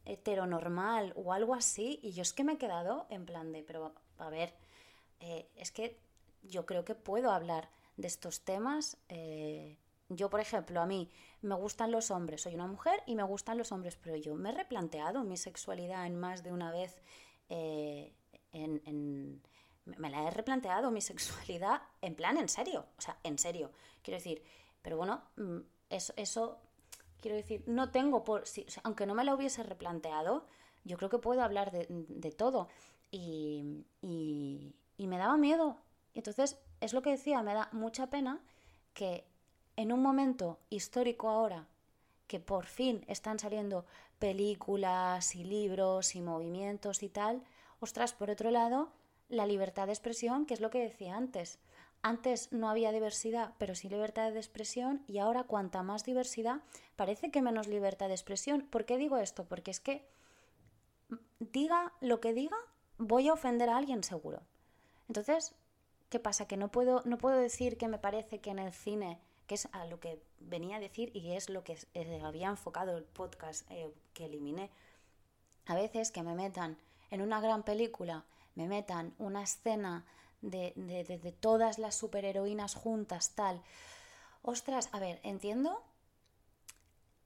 heteronormal 0.04 1.12
o 1.14 1.32
algo 1.32 1.54
así, 1.54 2.00
y 2.02 2.10
yo 2.10 2.22
es 2.22 2.32
que 2.32 2.42
me 2.42 2.54
he 2.54 2.58
quedado 2.58 3.06
en 3.08 3.24
plan 3.24 3.52
de, 3.52 3.62
pero 3.62 3.94
a 4.18 4.28
ver, 4.28 4.52
eh, 5.20 5.48
es 5.54 5.70
que 5.70 5.96
yo 6.42 6.66
creo 6.66 6.84
que 6.84 6.96
puedo 6.96 7.30
hablar 7.30 7.70
de 7.96 8.08
estos 8.08 8.40
temas 8.40 8.96
eh, 9.08 9.78
yo, 10.10 10.28
por 10.28 10.40
ejemplo, 10.40 10.80
a 10.80 10.86
mí 10.86 11.08
me 11.40 11.54
gustan 11.54 11.92
los 11.92 12.10
hombres, 12.10 12.42
soy 12.42 12.54
una 12.56 12.66
mujer 12.66 13.00
y 13.06 13.14
me 13.14 13.22
gustan 13.22 13.56
los 13.56 13.70
hombres, 13.70 13.96
pero 13.96 14.16
yo 14.16 14.34
me 14.34 14.50
he 14.50 14.52
replanteado 14.52 15.22
mi 15.22 15.36
sexualidad 15.36 16.04
en 16.04 16.18
más 16.18 16.42
de 16.42 16.52
una 16.52 16.72
vez. 16.72 17.00
Eh, 17.48 18.12
me 19.84 20.10
la 20.10 20.26
he 20.26 20.30
replanteado 20.30 20.90
mi 20.90 21.00
sexualidad 21.00 21.82
en 22.02 22.16
plan 22.16 22.36
en 22.38 22.48
serio, 22.48 22.86
o 22.98 23.00
sea, 23.00 23.18
en 23.22 23.38
serio. 23.38 23.70
Quiero 24.02 24.18
decir, 24.18 24.42
pero 24.82 24.96
bueno, 24.96 25.22
mm, 25.36 25.58
eso, 25.90 26.12
eso 26.16 26.58
quiero 27.20 27.36
decir, 27.36 27.62
no 27.66 27.90
tengo 27.90 28.24
por. 28.24 28.44
aunque 28.82 29.06
no 29.06 29.14
me 29.14 29.24
la 29.24 29.34
hubiese 29.34 29.62
replanteado, 29.62 30.46
yo 30.84 30.96
creo 30.96 31.10
que 31.10 31.18
puedo 31.18 31.42
hablar 31.42 31.70
de, 31.70 31.86
de 31.88 32.32
todo. 32.32 32.68
Y 33.10 33.84
me 34.98 35.18
daba 35.18 35.36
miedo. 35.36 35.76
Entonces, 36.14 36.58
es 36.80 36.92
lo 36.92 37.02
que 37.02 37.10
decía, 37.10 37.42
me 37.42 37.54
da 37.54 37.68
mucha 37.72 38.08
pena 38.08 38.40
que 38.94 39.24
en 39.76 39.92
un 39.92 40.02
momento 40.02 40.58
histórico 40.68 41.28
ahora 41.28 41.66
que 42.26 42.38
por 42.38 42.66
fin 42.66 43.04
están 43.08 43.38
saliendo 43.38 43.84
películas 44.20 45.34
y 45.34 45.42
libros 45.42 46.14
y 46.14 46.20
movimientos 46.20 47.02
y 47.02 47.08
tal, 47.08 47.42
ostras, 47.80 48.12
por 48.12 48.30
otro 48.30 48.50
lado, 48.50 48.92
la 49.28 49.46
libertad 49.46 49.86
de 49.86 49.92
expresión, 49.92 50.46
que 50.46 50.54
es 50.54 50.60
lo 50.60 50.70
que 50.70 50.78
decía 50.78 51.16
antes. 51.16 51.58
Antes 52.02 52.50
no 52.52 52.70
había 52.70 52.92
diversidad, 52.92 53.52
pero 53.58 53.74
sí 53.74 53.88
libertad 53.88 54.32
de 54.32 54.38
expresión 54.38 55.02
y 55.06 55.18
ahora 55.18 55.44
cuanta 55.44 55.82
más 55.82 56.04
diversidad, 56.04 56.62
parece 56.96 57.30
que 57.30 57.42
menos 57.42 57.68
libertad 57.68 58.08
de 58.08 58.14
expresión. 58.14 58.62
¿Por 58.62 58.86
qué 58.86 58.96
digo 58.96 59.18
esto? 59.18 59.44
Porque 59.44 59.70
es 59.70 59.80
que 59.80 60.06
diga 61.40 61.92
lo 62.00 62.20
que 62.20 62.32
diga, 62.32 62.56
voy 62.96 63.28
a 63.28 63.34
ofender 63.34 63.68
a 63.68 63.76
alguien 63.76 64.02
seguro. 64.02 64.40
Entonces, 65.08 65.54
¿qué 66.08 66.18
pasa? 66.20 66.46
Que 66.46 66.56
no 66.56 66.70
puedo, 66.70 67.02
no 67.04 67.18
puedo 67.18 67.36
decir 67.36 67.76
que 67.76 67.88
me 67.88 67.98
parece 67.98 68.40
que 68.40 68.50
en 68.50 68.60
el 68.60 68.72
cine 68.72 69.18
que 69.50 69.56
es 69.56 69.68
a 69.72 69.84
lo 69.86 69.98
que 69.98 70.22
venía 70.38 70.76
a 70.76 70.78
decir 70.78 71.10
y 71.12 71.32
es 71.32 71.50
lo 71.50 71.64
que 71.64 71.76
eh, 71.94 72.20
había 72.22 72.46
enfocado 72.46 72.96
el 72.96 73.02
podcast 73.02 73.68
eh, 73.68 73.92
que 74.14 74.26
eliminé. 74.26 74.70
A 75.66 75.74
veces 75.74 76.12
que 76.12 76.22
me 76.22 76.36
metan 76.36 76.78
en 77.10 77.20
una 77.20 77.40
gran 77.40 77.64
película, 77.64 78.24
me 78.54 78.68
metan 78.68 79.12
una 79.18 79.42
escena 79.42 80.06
de, 80.42 81.34
todas 81.40 81.78
las 81.78 81.94
superheroínas 81.94 82.74
juntas, 82.74 83.30
tal. 83.34 83.62
Ostras, 84.42 84.88
a 84.92 84.98
ver, 84.98 85.20
entiendo. 85.22 85.82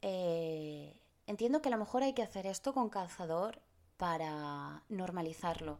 Eh, 0.02 0.99
entiendo 1.26 1.62
que 1.62 1.68
a 1.68 1.73
lo 1.73 1.78
mejor 1.78 2.02
hay 2.02 2.12
que 2.12 2.23
hacer 2.23 2.47
esto 2.47 2.75
con 2.75 2.90
calzador 2.90 3.61
para 3.97 4.83
normalizarlo. 4.88 5.78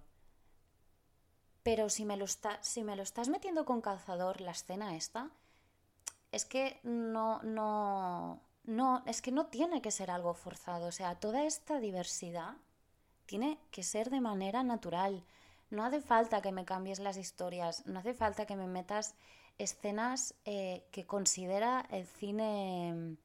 Pero 1.63 1.89
si 1.89 2.05
me 2.05 2.17
lo, 2.17 2.27
está, 2.27 2.63
si 2.63 2.85
me 2.85 2.95
lo 2.95 3.03
estás 3.03 3.29
metiendo 3.29 3.65
con 3.65 3.81
calzador, 3.81 4.41
la 4.41 4.53
escena 4.53 4.97
esta, 4.97 5.31
es 6.31 6.45
que 6.45 6.79
no, 6.83 7.43
no, 7.43 8.41
no, 8.65 9.03
es 9.07 9.23
que 9.23 9.33
no 9.33 9.47
tiene 9.47 9.81
que 9.81 9.91
ser 9.91 10.11
algo 10.11 10.35
forzado. 10.35 10.89
O 10.89 10.93
sea, 10.93 11.19
toda 11.19 11.45
esta 11.45 11.81
diversidad 11.81 12.57
tiene 13.27 13.59
que 13.71 13.83
ser 13.83 14.11
de 14.11 14.21
manera 14.21 14.63
natural. 14.63 15.25
No 15.75 15.85
hace 15.85 16.01
falta 16.01 16.41
que 16.41 16.53
me 16.53 16.65
cambies 16.65 17.01
las 17.01 17.17
historias, 17.17 17.85
no 17.87 17.99
hace 17.99 18.15
falta 18.15 18.47
que 18.47 18.57
me 18.57 18.67
metas 18.67 19.15
escenas 19.59 20.35
eh, 20.45 20.85
que 20.91 21.05
considera 21.05 21.87
el 21.91 22.07
cine 22.07 23.17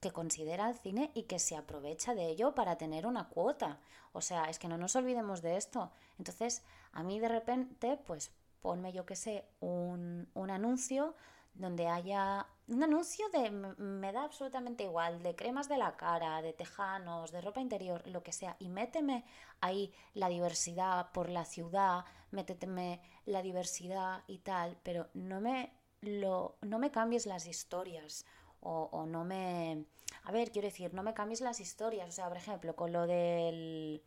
que 0.00 0.10
considera 0.10 0.68
el 0.68 0.74
cine 0.76 1.12
y 1.14 1.22
que 1.22 1.38
se 1.38 1.56
aprovecha 1.56 2.12
de 2.12 2.26
ello 2.26 2.56
para 2.56 2.76
tener 2.76 3.06
una 3.06 3.28
cuota. 3.28 3.78
O 4.12 4.20
sea, 4.20 4.50
es 4.50 4.58
que 4.58 4.66
no 4.66 4.76
nos 4.76 4.96
olvidemos 4.96 5.42
de 5.42 5.56
esto. 5.56 5.92
Entonces, 6.18 6.64
a 6.92 7.04
mí 7.04 7.20
de 7.20 7.28
repente, 7.28 7.96
pues 8.04 8.32
ponme 8.60 8.92
yo 8.92 9.06
que 9.06 9.14
sé, 9.14 9.44
un, 9.60 10.28
un 10.34 10.50
anuncio 10.50 11.14
donde 11.54 11.86
haya 11.86 12.48
un 12.68 12.82
anuncio 12.82 13.28
de, 13.30 13.50
me 13.50 14.12
da 14.12 14.24
absolutamente 14.24 14.84
igual, 14.84 15.22
de 15.22 15.34
cremas 15.34 15.68
de 15.68 15.78
la 15.78 15.96
cara, 15.96 16.42
de 16.42 16.52
tejanos, 16.52 17.32
de 17.32 17.40
ropa 17.40 17.60
interior, 17.60 18.06
lo 18.06 18.22
que 18.22 18.32
sea, 18.32 18.56
y 18.58 18.68
méteme 18.68 19.24
ahí 19.60 19.92
la 20.14 20.28
diversidad 20.28 21.10
por 21.12 21.28
la 21.28 21.44
ciudad, 21.44 22.04
méteteme 22.30 23.00
la 23.26 23.42
diversidad 23.42 24.22
y 24.26 24.38
tal, 24.38 24.78
pero 24.82 25.08
no 25.14 25.40
me, 25.40 25.72
lo, 26.00 26.56
no 26.62 26.78
me 26.78 26.90
cambies 26.90 27.26
las 27.26 27.46
historias 27.46 28.24
o, 28.60 28.88
o 28.92 29.06
no 29.06 29.24
me... 29.24 29.84
A 30.24 30.30
ver, 30.30 30.52
quiero 30.52 30.68
decir, 30.68 30.94
no 30.94 31.02
me 31.02 31.14
cambies 31.14 31.40
las 31.40 31.58
historias, 31.58 32.08
o 32.08 32.12
sea, 32.12 32.28
por 32.28 32.36
ejemplo, 32.36 32.76
con 32.76 32.92
lo 32.92 33.06
del... 33.06 34.02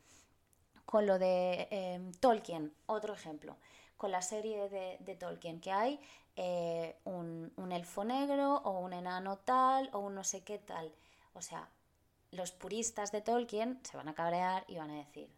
Con 0.86 1.08
lo 1.08 1.18
de 1.18 1.68
em, 1.72 2.12
Tolkien, 2.14 2.72
otro 2.86 3.14
ejemplo 3.16 3.58
con 3.98 4.12
la 4.12 4.22
serie 4.22 4.70
de, 4.70 4.98
de 5.00 5.16
Tolkien 5.16 5.60
que 5.62 5.72
hay 5.72 6.00
eh, 6.38 6.98
un, 7.06 7.72
elfo 7.72 8.04
negro 8.04 8.56
o 8.66 8.80
un 8.80 8.92
enano 8.92 9.38
tal 9.38 9.90
o 9.94 10.00
un 10.00 10.16
no 10.16 10.24
sé 10.24 10.44
qué 10.44 10.60
tal. 10.60 10.94
O 11.34 11.42
sea, 11.42 11.70
los 12.32 12.52
puristas 12.52 13.12
de 13.12 13.22
Tolkien 13.22 13.80
se 13.84 13.96
van 13.98 14.10
a 14.10 14.14
cabrear 14.14 14.66
y 14.68 14.76
van 14.76 14.92
a 14.92 14.96
decir, 14.96 15.30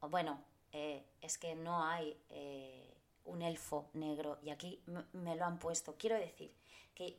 bueno, 0.00 0.40
eh, 0.72 1.04
es 1.20 1.36
que 1.38 1.54
no 1.54 1.84
hay 1.84 2.18
eh, 2.30 2.94
un 3.24 3.42
elfo 3.42 3.90
negro 3.92 4.38
y 4.42 4.50
aquí 4.50 4.82
me 5.12 5.36
lo 5.36 5.44
han 5.44 5.58
puesto. 5.58 5.96
Quiero 5.98 6.16
decir 6.16 6.54
que 6.94 7.18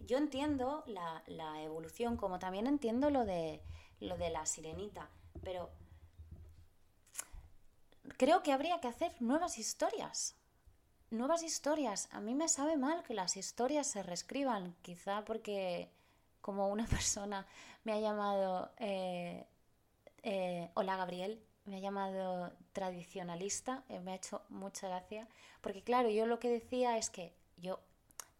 yo 0.00 0.18
entiendo 0.18 0.84
la, 0.86 1.22
la, 1.26 1.62
evolución 1.62 2.16
como 2.16 2.38
también 2.38 2.66
entiendo 2.66 3.08
lo 3.08 3.24
de, 3.24 3.62
lo 4.00 4.18
de 4.18 4.30
la 4.30 4.44
sirenita, 4.44 5.08
pero 5.42 5.70
creo 8.16 8.42
que 8.42 8.52
habría 8.52 8.80
que 8.80 8.88
hacer 8.88 9.14
nuevas 9.20 9.58
historias 9.58 10.36
nuevas 11.14 11.42
historias. 11.42 12.08
A 12.12 12.20
mí 12.20 12.34
me 12.34 12.48
sabe 12.48 12.76
mal 12.76 13.02
que 13.04 13.14
las 13.14 13.36
historias 13.36 13.86
se 13.86 14.02
reescriban, 14.02 14.74
quizá 14.82 15.24
porque 15.24 15.88
como 16.40 16.68
una 16.68 16.86
persona 16.86 17.46
me 17.84 17.92
ha 17.92 18.00
llamado, 18.00 18.70
eh, 18.78 19.46
eh, 20.22 20.70
hola 20.74 20.96
Gabriel, 20.96 21.40
me 21.64 21.76
ha 21.76 21.80
llamado 21.80 22.52
tradicionalista, 22.72 23.84
eh, 23.88 24.00
me 24.00 24.12
ha 24.12 24.16
hecho 24.16 24.42
mucha 24.50 24.88
gracia, 24.88 25.28
porque 25.60 25.82
claro, 25.82 26.10
yo 26.10 26.26
lo 26.26 26.38
que 26.38 26.50
decía 26.50 26.98
es 26.98 27.08
que 27.08 27.32
yo 27.56 27.80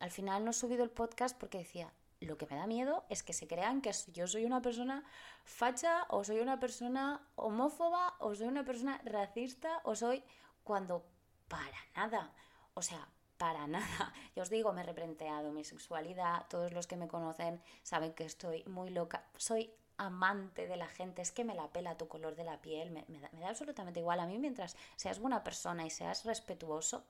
al 0.01 0.11
final 0.11 0.45
no 0.45 0.51
he 0.51 0.55
subido 0.55 0.85
el 0.85 0.91
podcast 0.91 1.39
porque 1.39 1.59
decía, 1.59 1.93
lo 2.25 2.39
que 2.39 2.47
me 2.47 2.57
da 2.57 2.67
miedo 2.67 3.05
es 3.09 3.23
que 3.23 3.33
se 3.33 3.47
crean 3.47 3.81
que 3.81 3.93
yo 4.13 4.27
soy 4.27 4.45
una 4.45 4.63
persona 4.63 5.05
facha 5.45 6.07
o 6.09 6.25
soy 6.25 6.41
una 6.41 6.61
persona 6.61 7.27
homófoba 7.37 8.15
o 8.19 8.35
soy 8.35 8.49
una 8.49 8.65
persona 8.65 9.01
racista 9.05 9.81
o 9.85 9.95
soy 9.95 10.23
cuando 10.63 11.05
para 11.49 11.79
nada. 11.97 12.33
O 12.75 12.83
sea, 12.83 13.09
para 13.39 13.67
nada. 13.77 14.13
Yo 14.35 14.43
os 14.43 14.51
digo, 14.51 14.73
me 14.73 14.83
he 14.83 14.85
reprenteado 14.85 15.53
mi 15.53 15.65
sexualidad. 15.65 16.47
Todos 16.49 16.73
los 16.73 16.87
que 16.87 16.97
me 16.97 17.09
conocen 17.09 17.61
saben 17.83 18.15
que 18.15 18.25
estoy 18.25 18.65
muy 18.65 18.91
loca. 18.91 19.25
Soy 19.37 19.73
amante 19.97 20.67
de 20.67 20.77
la 20.77 20.89
gente, 20.89 21.23
es 21.23 21.31
que 21.31 21.45
me 21.45 21.55
la 21.55 21.69
pela 21.69 21.97
tu 21.97 22.09
color 22.09 22.35
de 22.35 22.45
la 22.45 22.61
piel, 22.61 22.91
me, 22.91 23.05
da, 23.21 23.49
absolutamente 23.49 24.01
igual. 24.01 24.21
A 24.21 24.27
mí 24.27 24.39
mientras 24.39 24.77
seas 24.97 25.21
buena 25.21 25.45
persona 25.45 25.87
y 25.87 25.91
seas 25.91 26.25
respetuoso, 26.25 27.05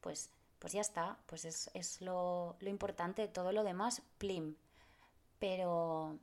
pues, 0.00 0.30
pues 0.58 0.72
ya 0.72 0.80
está, 0.80 1.18
pues 1.26 1.44
es, 1.44 1.70
es 1.74 2.00
lo, 2.00 2.56
lo 2.60 2.68
importante, 2.68 3.28
todo 3.28 3.52
lo 3.52 3.64
demás, 3.64 4.02
plim. 4.18 4.56
Pero 5.38 6.18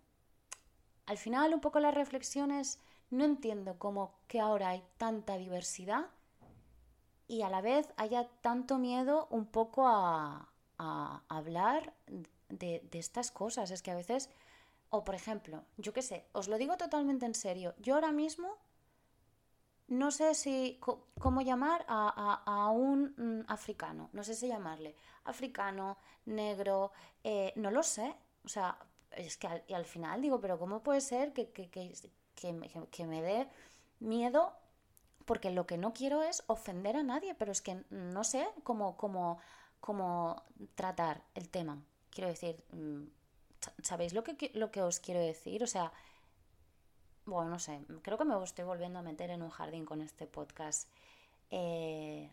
al 1.05 1.17
final 1.17 1.53
un 1.53 1.61
poco 1.61 1.79
las 1.79 1.93
reflexiones, 1.93 2.79
no 3.09 3.23
entiendo 3.23 3.77
cómo 3.77 4.15
que 4.27 4.39
ahora 4.39 4.69
hay 4.69 4.83
tanta 4.97 5.37
diversidad 5.37 6.07
y 7.27 7.41
a 7.41 7.49
la 7.49 7.61
vez 7.61 7.87
haya 7.97 8.27
tanto 8.41 8.77
miedo 8.77 9.27
un 9.29 9.45
poco 9.45 9.87
a, 9.87 10.49
hablar 10.77 11.93
de, 12.49 12.87
estas 12.91 13.31
cosas. 13.31 13.71
Es 13.71 13.81
que 13.81 13.91
a 13.91 13.95
veces, 13.95 14.29
o 14.89 15.03
por 15.03 15.15
ejemplo, 15.15 15.63
yo 15.77 15.93
qué 15.93 16.01
sé, 16.01 16.25
os 16.33 16.47
lo 16.47 16.57
digo 16.57 16.77
totalmente 16.77 17.25
en 17.25 17.33
serio, 17.33 17.73
yo 17.79 17.95
ahora 17.95 18.11
mismo 18.11 18.57
no 19.87 20.11
sé 20.11 20.33
si 20.33 20.79
cómo 21.19 21.41
llamar 21.41 21.85
a, 21.87 22.69
un 22.71 23.13
mm, 23.17 23.51
africano, 23.51 24.09
no 24.13 24.23
sé 24.23 24.33
si 24.33 24.47
llamarle 24.47 24.95
africano, 25.25 25.97
negro, 26.25 26.91
eh, 27.23 27.53
no 27.55 27.71
lo 27.71 27.83
sé. 27.83 28.15
O 28.43 28.47
sea, 28.47 28.77
es 29.11 29.37
que 29.37 29.47
al, 29.47 29.85
final 29.85 30.21
digo, 30.21 30.39
pero 30.39 30.59
¿cómo 30.59 30.83
puede 30.83 31.01
ser 31.01 31.33
que, 31.33 31.51
que, 31.51 31.69
que 32.35 33.05
me 33.07 33.21
dé 33.21 33.47
miedo 33.99 34.53
porque 35.25 35.51
lo 35.51 35.65
que 35.65 35.77
no 35.77 35.93
quiero 35.93 36.23
es 36.23 36.43
ofender 36.47 36.95
a 36.95 37.03
nadie, 37.03 37.35
pero 37.35 37.51
es 37.51 37.61
que 37.61 37.83
no 37.89 38.23
sé 38.23 38.47
cómo, 38.63 38.95
cómo, 38.95 39.39
cómo 39.79 40.43
tratar 40.75 41.23
el 41.33 41.49
tema. 41.49 41.83
Quiero 42.11 42.29
decir, 42.29 42.63
mm, 42.71 43.03
¿sabéis 43.81 44.13
lo 44.13 44.23
que, 44.23 44.51
lo 44.53 44.71
que 44.71 44.81
os 44.81 44.99
quiero 44.99 45.19
decir? 45.19 45.63
O 45.63 45.67
sea, 45.67 45.91
bueno, 47.25 47.49
no 47.49 47.59
sé, 47.59 47.81
creo 48.01 48.17
que 48.17 48.25
me 48.25 48.41
estoy 48.43 48.65
volviendo 48.65 48.99
a 48.99 49.01
meter 49.01 49.29
en 49.29 49.41
un 49.41 49.49
jardín 49.49 49.85
con 49.85 50.01
este 50.01 50.27
podcast. 50.27 50.89
Eh, 51.49 52.31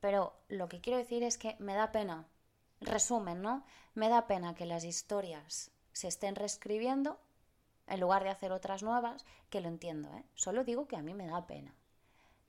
pero 0.00 0.34
lo 0.48 0.68
que 0.68 0.80
quiero 0.80 0.98
decir 0.98 1.22
es 1.22 1.38
que 1.38 1.56
me 1.58 1.74
da 1.74 1.92
pena, 1.92 2.26
resumen, 2.80 3.42
¿no? 3.42 3.64
Me 3.94 4.08
da 4.08 4.26
pena 4.26 4.54
que 4.54 4.66
las 4.66 4.84
historias 4.84 5.70
se 5.92 6.08
estén 6.08 6.34
reescribiendo 6.34 7.20
en 7.86 8.00
lugar 8.00 8.24
de 8.24 8.30
hacer 8.30 8.52
otras 8.52 8.82
nuevas, 8.82 9.24
que 9.50 9.60
lo 9.60 9.68
entiendo, 9.68 10.08
¿eh? 10.14 10.24
Solo 10.34 10.64
digo 10.64 10.86
que 10.86 10.96
a 10.96 11.02
mí 11.02 11.14
me 11.14 11.26
da 11.26 11.46
pena 11.46 11.74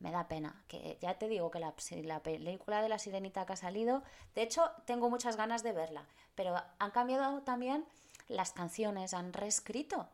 me 0.04 0.12
da 0.12 0.28
pena. 0.28 0.62
Que 0.68 0.98
ya 1.02 1.18
te 1.18 1.30
digo 1.30 1.50
que 1.50 1.60
la, 1.60 1.74
la, 2.04 2.22
película 2.22 2.82
de 2.82 2.90
la 2.90 3.00
sirenita 3.00 3.46
que 3.46 3.54
ha 3.54 3.56
salido, 3.56 4.04
de 4.36 4.44
hecho 4.44 4.70
tengo 4.86 5.10
muchas 5.10 5.38
ganas 5.38 5.64
de 5.64 5.72
verla, 5.72 6.06
pero 6.36 6.56
han 6.78 6.92
cambiado 6.92 7.42
también 7.42 7.86
las 8.28 8.52
canciones, 8.52 9.14
han 9.14 9.32
reescrito 9.32 10.10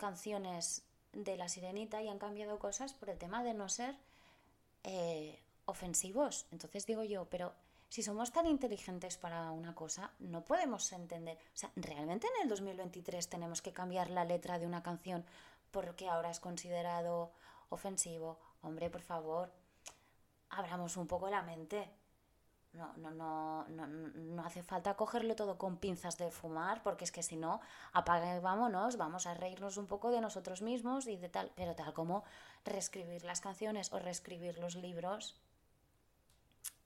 canciones 0.00 0.82
de 1.12 1.36
la 1.36 1.48
sirenita 1.48 2.02
y 2.02 2.08
han 2.08 2.18
cambiado 2.18 2.58
cosas 2.58 2.94
por 2.94 3.10
el 3.10 3.18
tema 3.18 3.44
de 3.44 3.54
no 3.54 3.68
ser 3.68 3.94
eh, 4.82 5.38
ofensivos. 5.66 6.46
Entonces 6.50 6.86
digo 6.86 7.04
yo, 7.04 7.26
pero 7.26 7.52
si 7.88 8.02
somos 8.02 8.32
tan 8.32 8.46
inteligentes 8.46 9.16
para 9.16 9.52
una 9.52 9.74
cosa, 9.74 10.12
no 10.18 10.44
podemos 10.44 10.90
entender. 10.92 11.36
O 11.36 11.56
sea, 11.56 11.70
¿realmente 11.76 12.26
en 12.26 12.42
el 12.42 12.48
2023 12.48 13.28
tenemos 13.28 13.62
que 13.62 13.72
cambiar 13.72 14.10
la 14.10 14.24
letra 14.24 14.58
de 14.58 14.66
una 14.66 14.82
canción 14.82 15.24
porque 15.70 16.08
ahora 16.08 16.30
es 16.30 16.40
considerado 16.40 17.30
ofensivo 17.68 18.38
hombre, 18.62 18.90
por 18.90 19.02
favor, 19.02 19.52
abramos 20.50 20.96
un 20.96 21.06
poco 21.06 21.30
la 21.30 21.42
mente. 21.42 21.88
No, 22.72 22.92
no, 22.98 23.10
no, 23.10 23.66
no, 23.68 23.86
no 23.88 24.44
hace 24.44 24.62
falta 24.62 24.94
cogerlo 24.94 25.34
todo 25.34 25.58
con 25.58 25.76
pinzas 25.76 26.16
de 26.18 26.30
fumar, 26.30 26.82
porque 26.84 27.04
es 27.04 27.10
que 27.10 27.22
si 27.22 27.36
no, 27.36 27.60
apaga 27.92 28.36
y 28.36 28.40
vámonos, 28.40 28.96
vamos 28.96 29.26
a 29.26 29.34
reírnos 29.34 29.76
un 29.76 29.86
poco 29.86 30.12
de 30.12 30.20
nosotros 30.20 30.62
mismos 30.62 31.08
y 31.08 31.16
de 31.16 31.28
tal, 31.28 31.50
pero 31.56 31.74
tal 31.74 31.92
como 31.92 32.22
reescribir 32.64 33.24
las 33.24 33.40
canciones 33.40 33.92
o 33.92 33.98
reescribir 33.98 34.58
los 34.58 34.76
libros, 34.76 35.36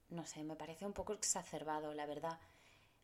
no 0.09 0.25
sé, 0.25 0.43
me 0.43 0.57
parece 0.57 0.87
un 0.87 0.95
poco 0.95 1.13
exacerbado, 1.13 1.93
la 1.93 2.07
verdad. 2.07 2.39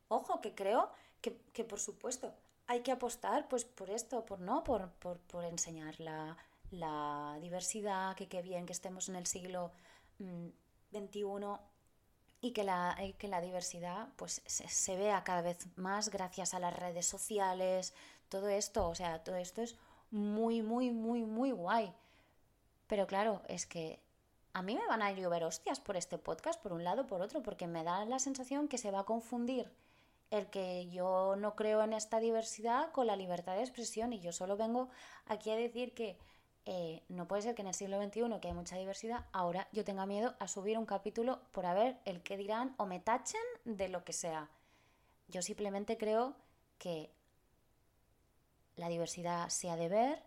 Ojo, 0.08 0.40
que 0.40 0.54
creo 0.54 0.90
que, 1.20 1.36
que 1.52 1.64
por 1.64 1.80
supuesto 1.80 2.32
hay 2.66 2.80
que 2.80 2.92
apostar 2.92 3.46
pues 3.48 3.64
por 3.64 3.90
esto, 3.90 4.24
por 4.24 4.40
no, 4.40 4.64
por, 4.64 4.90
por, 4.92 5.18
por 5.18 5.44
enseñar 5.44 6.00
la, 6.00 6.36
la 6.70 7.36
diversidad, 7.40 8.14
que 8.16 8.28
qué 8.28 8.42
bien 8.42 8.64
que 8.64 8.72
estemos 8.72 9.08
en 9.08 9.16
el 9.16 9.26
siglo 9.26 9.72
XXI 10.18 11.24
mm, 11.24 11.54
y 12.40 12.52
que 12.52 12.64
la, 12.64 12.96
que 13.18 13.28
la 13.28 13.40
diversidad 13.40 14.08
pues, 14.16 14.42
se, 14.46 14.96
vea 14.96 15.24
cada 15.24 15.42
vez 15.42 15.66
más 15.76 16.08
gracias 16.08 16.54
a 16.54 16.58
las 16.58 16.74
redes 16.74 17.06
sociales, 17.06 17.94
todo 18.28 18.48
esto, 18.48 18.88
o 18.88 18.94
sea, 18.94 19.22
todo 19.22 19.36
esto 19.36 19.62
es 19.62 19.76
muy, 20.10 20.62
muy, 20.62 20.90
muy, 20.90 21.24
muy 21.24 21.52
guay. 21.52 21.92
Pero 22.86 23.06
claro, 23.06 23.42
es 23.48 23.66
que 23.66 24.00
a 24.52 24.62
mí 24.62 24.74
me 24.74 24.86
van 24.86 25.02
a 25.02 25.12
llover 25.12 25.44
hostias 25.44 25.80
por 25.80 25.96
este 25.96 26.18
podcast, 26.18 26.60
por 26.60 26.72
un 26.72 26.82
lado, 26.82 27.06
por 27.06 27.22
otro, 27.22 27.42
porque 27.42 27.66
me 27.66 27.84
da 27.84 28.04
la 28.04 28.18
sensación 28.18 28.68
que 28.68 28.78
se 28.78 28.90
va 28.90 29.00
a 29.00 29.04
confundir 29.04 29.70
el 30.30 30.46
que 30.48 30.88
yo 30.90 31.34
no 31.36 31.56
creo 31.56 31.82
en 31.82 31.92
esta 31.92 32.20
diversidad 32.20 32.92
con 32.92 33.06
la 33.06 33.16
libertad 33.16 33.56
de 33.56 33.62
expresión 33.62 34.12
y 34.12 34.20
yo 34.20 34.32
solo 34.32 34.56
vengo 34.56 34.88
aquí 35.26 35.50
a 35.50 35.56
decir 35.56 35.92
que 35.92 36.16
eh, 36.66 37.02
no 37.08 37.26
puede 37.26 37.42
ser 37.42 37.54
que 37.54 37.62
en 37.62 37.68
el 37.68 37.74
siglo 37.74 38.02
XXI, 38.02 38.40
que 38.40 38.48
hay 38.48 38.54
mucha 38.54 38.76
diversidad, 38.76 39.26
ahora 39.32 39.68
yo 39.72 39.84
tenga 39.84 40.06
miedo 40.06 40.34
a 40.38 40.48
subir 40.48 40.78
un 40.78 40.86
capítulo 40.86 41.40
por 41.52 41.66
a 41.66 41.74
ver 41.74 41.98
el 42.04 42.22
que 42.22 42.36
dirán 42.36 42.74
o 42.76 42.86
me 42.86 43.00
tachen 43.00 43.40
de 43.64 43.88
lo 43.88 44.04
que 44.04 44.12
sea. 44.12 44.50
Yo 45.28 45.42
simplemente 45.42 45.96
creo 45.96 46.36
que 46.78 47.10
la 48.76 48.88
diversidad 48.88 49.48
se 49.48 49.70
ha 49.70 49.76
de 49.76 49.88
ver, 49.88 50.22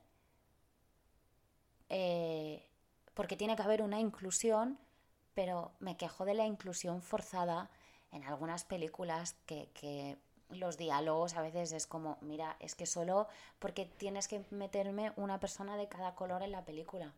eh, 1.90 2.68
porque 3.14 3.38
tiene 3.38 3.56
que 3.56 3.62
haber 3.62 3.82
una 3.82 4.00
inclusión, 4.00 4.80
pero 5.34 5.74
me 5.80 5.98
quejo 5.98 6.26
de 6.26 6.34
la 6.34 6.46
inclusión 6.46 7.02
forzada 7.02 7.70
en 8.12 8.24
algunas 8.24 8.64
películas 8.64 9.36
que, 9.46 9.70
que 9.74 10.18
los 10.54 10.78
diálogos 10.78 11.36
a 11.36 11.42
veces 11.42 11.72
es 11.72 11.88
como, 11.88 12.18
mira, 12.22 12.56
es 12.60 12.76
que 12.76 12.86
solo 12.86 13.28
porque 13.60 13.86
tienes 13.86 14.28
que 14.28 14.46
meterme 14.52 15.14
una 15.16 15.40
persona 15.40 15.78
de 15.78 15.88
cada 15.88 16.16
color 16.16 16.44
en 16.44 16.52
la 16.52 16.66
película. 16.66 17.14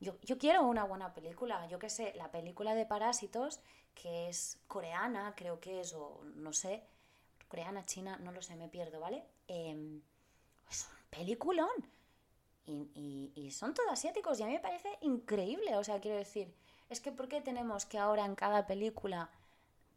Yo, 0.00 0.18
yo 0.22 0.38
quiero 0.38 0.62
una 0.62 0.84
buena 0.84 1.12
película, 1.12 1.66
yo 1.68 1.78
qué 1.78 1.90
sé, 1.90 2.14
la 2.16 2.30
película 2.30 2.74
de 2.74 2.86
Parásitos, 2.86 3.60
que 3.94 4.28
es 4.28 4.58
coreana, 4.66 5.34
creo 5.36 5.60
que 5.60 5.80
es, 5.80 5.92
o 5.92 6.22
no 6.36 6.52
sé, 6.52 6.84
coreana, 7.48 7.84
china, 7.84 8.16
no 8.22 8.32
lo 8.32 8.40
sé, 8.40 8.56
me 8.56 8.68
pierdo, 8.68 9.00
¿vale? 9.00 9.24
Eh, 9.48 10.00
es 10.70 10.88
un 10.88 10.96
peliculón. 11.10 11.68
Y, 12.66 13.32
y, 13.34 13.50
son 13.50 13.74
todos 13.74 13.90
asiáticos 13.90 14.38
y 14.38 14.44
a 14.44 14.46
mí 14.46 14.52
me 14.52 14.60
parece 14.60 14.96
increíble, 15.00 15.76
o 15.76 15.82
sea, 15.82 16.00
quiero 16.00 16.16
decir, 16.16 16.54
es 16.88 17.00
que 17.00 17.10
¿por 17.10 17.26
qué 17.26 17.40
tenemos 17.40 17.84
que 17.84 17.98
ahora 17.98 18.24
en 18.24 18.36
cada 18.36 18.66
película 18.68 19.28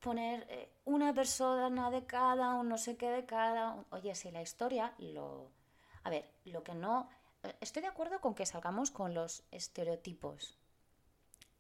poner 0.04 0.46
eh, 0.50 0.70
una 0.86 1.14
persona 1.14 1.90
de 1.90 2.06
cada, 2.06 2.54
un 2.56 2.70
no 2.70 2.78
sé 2.78 2.98
qué 2.98 3.10
de 3.10 3.26
cada? 3.26 3.84
Oye, 3.90 4.14
si 4.14 4.30
la 4.32 4.42
historia 4.42 4.94
lo... 5.00 5.50
A 6.04 6.10
ver, 6.10 6.30
lo 6.46 6.64
que 6.64 6.76
no 6.76 7.10
estoy 7.60 7.82
de 7.82 7.88
acuerdo 7.88 8.20
con 8.22 8.36
que 8.36 8.46
salgamos 8.46 8.92
con 8.92 9.14
los 9.14 9.44
estereotipos. 9.52 10.58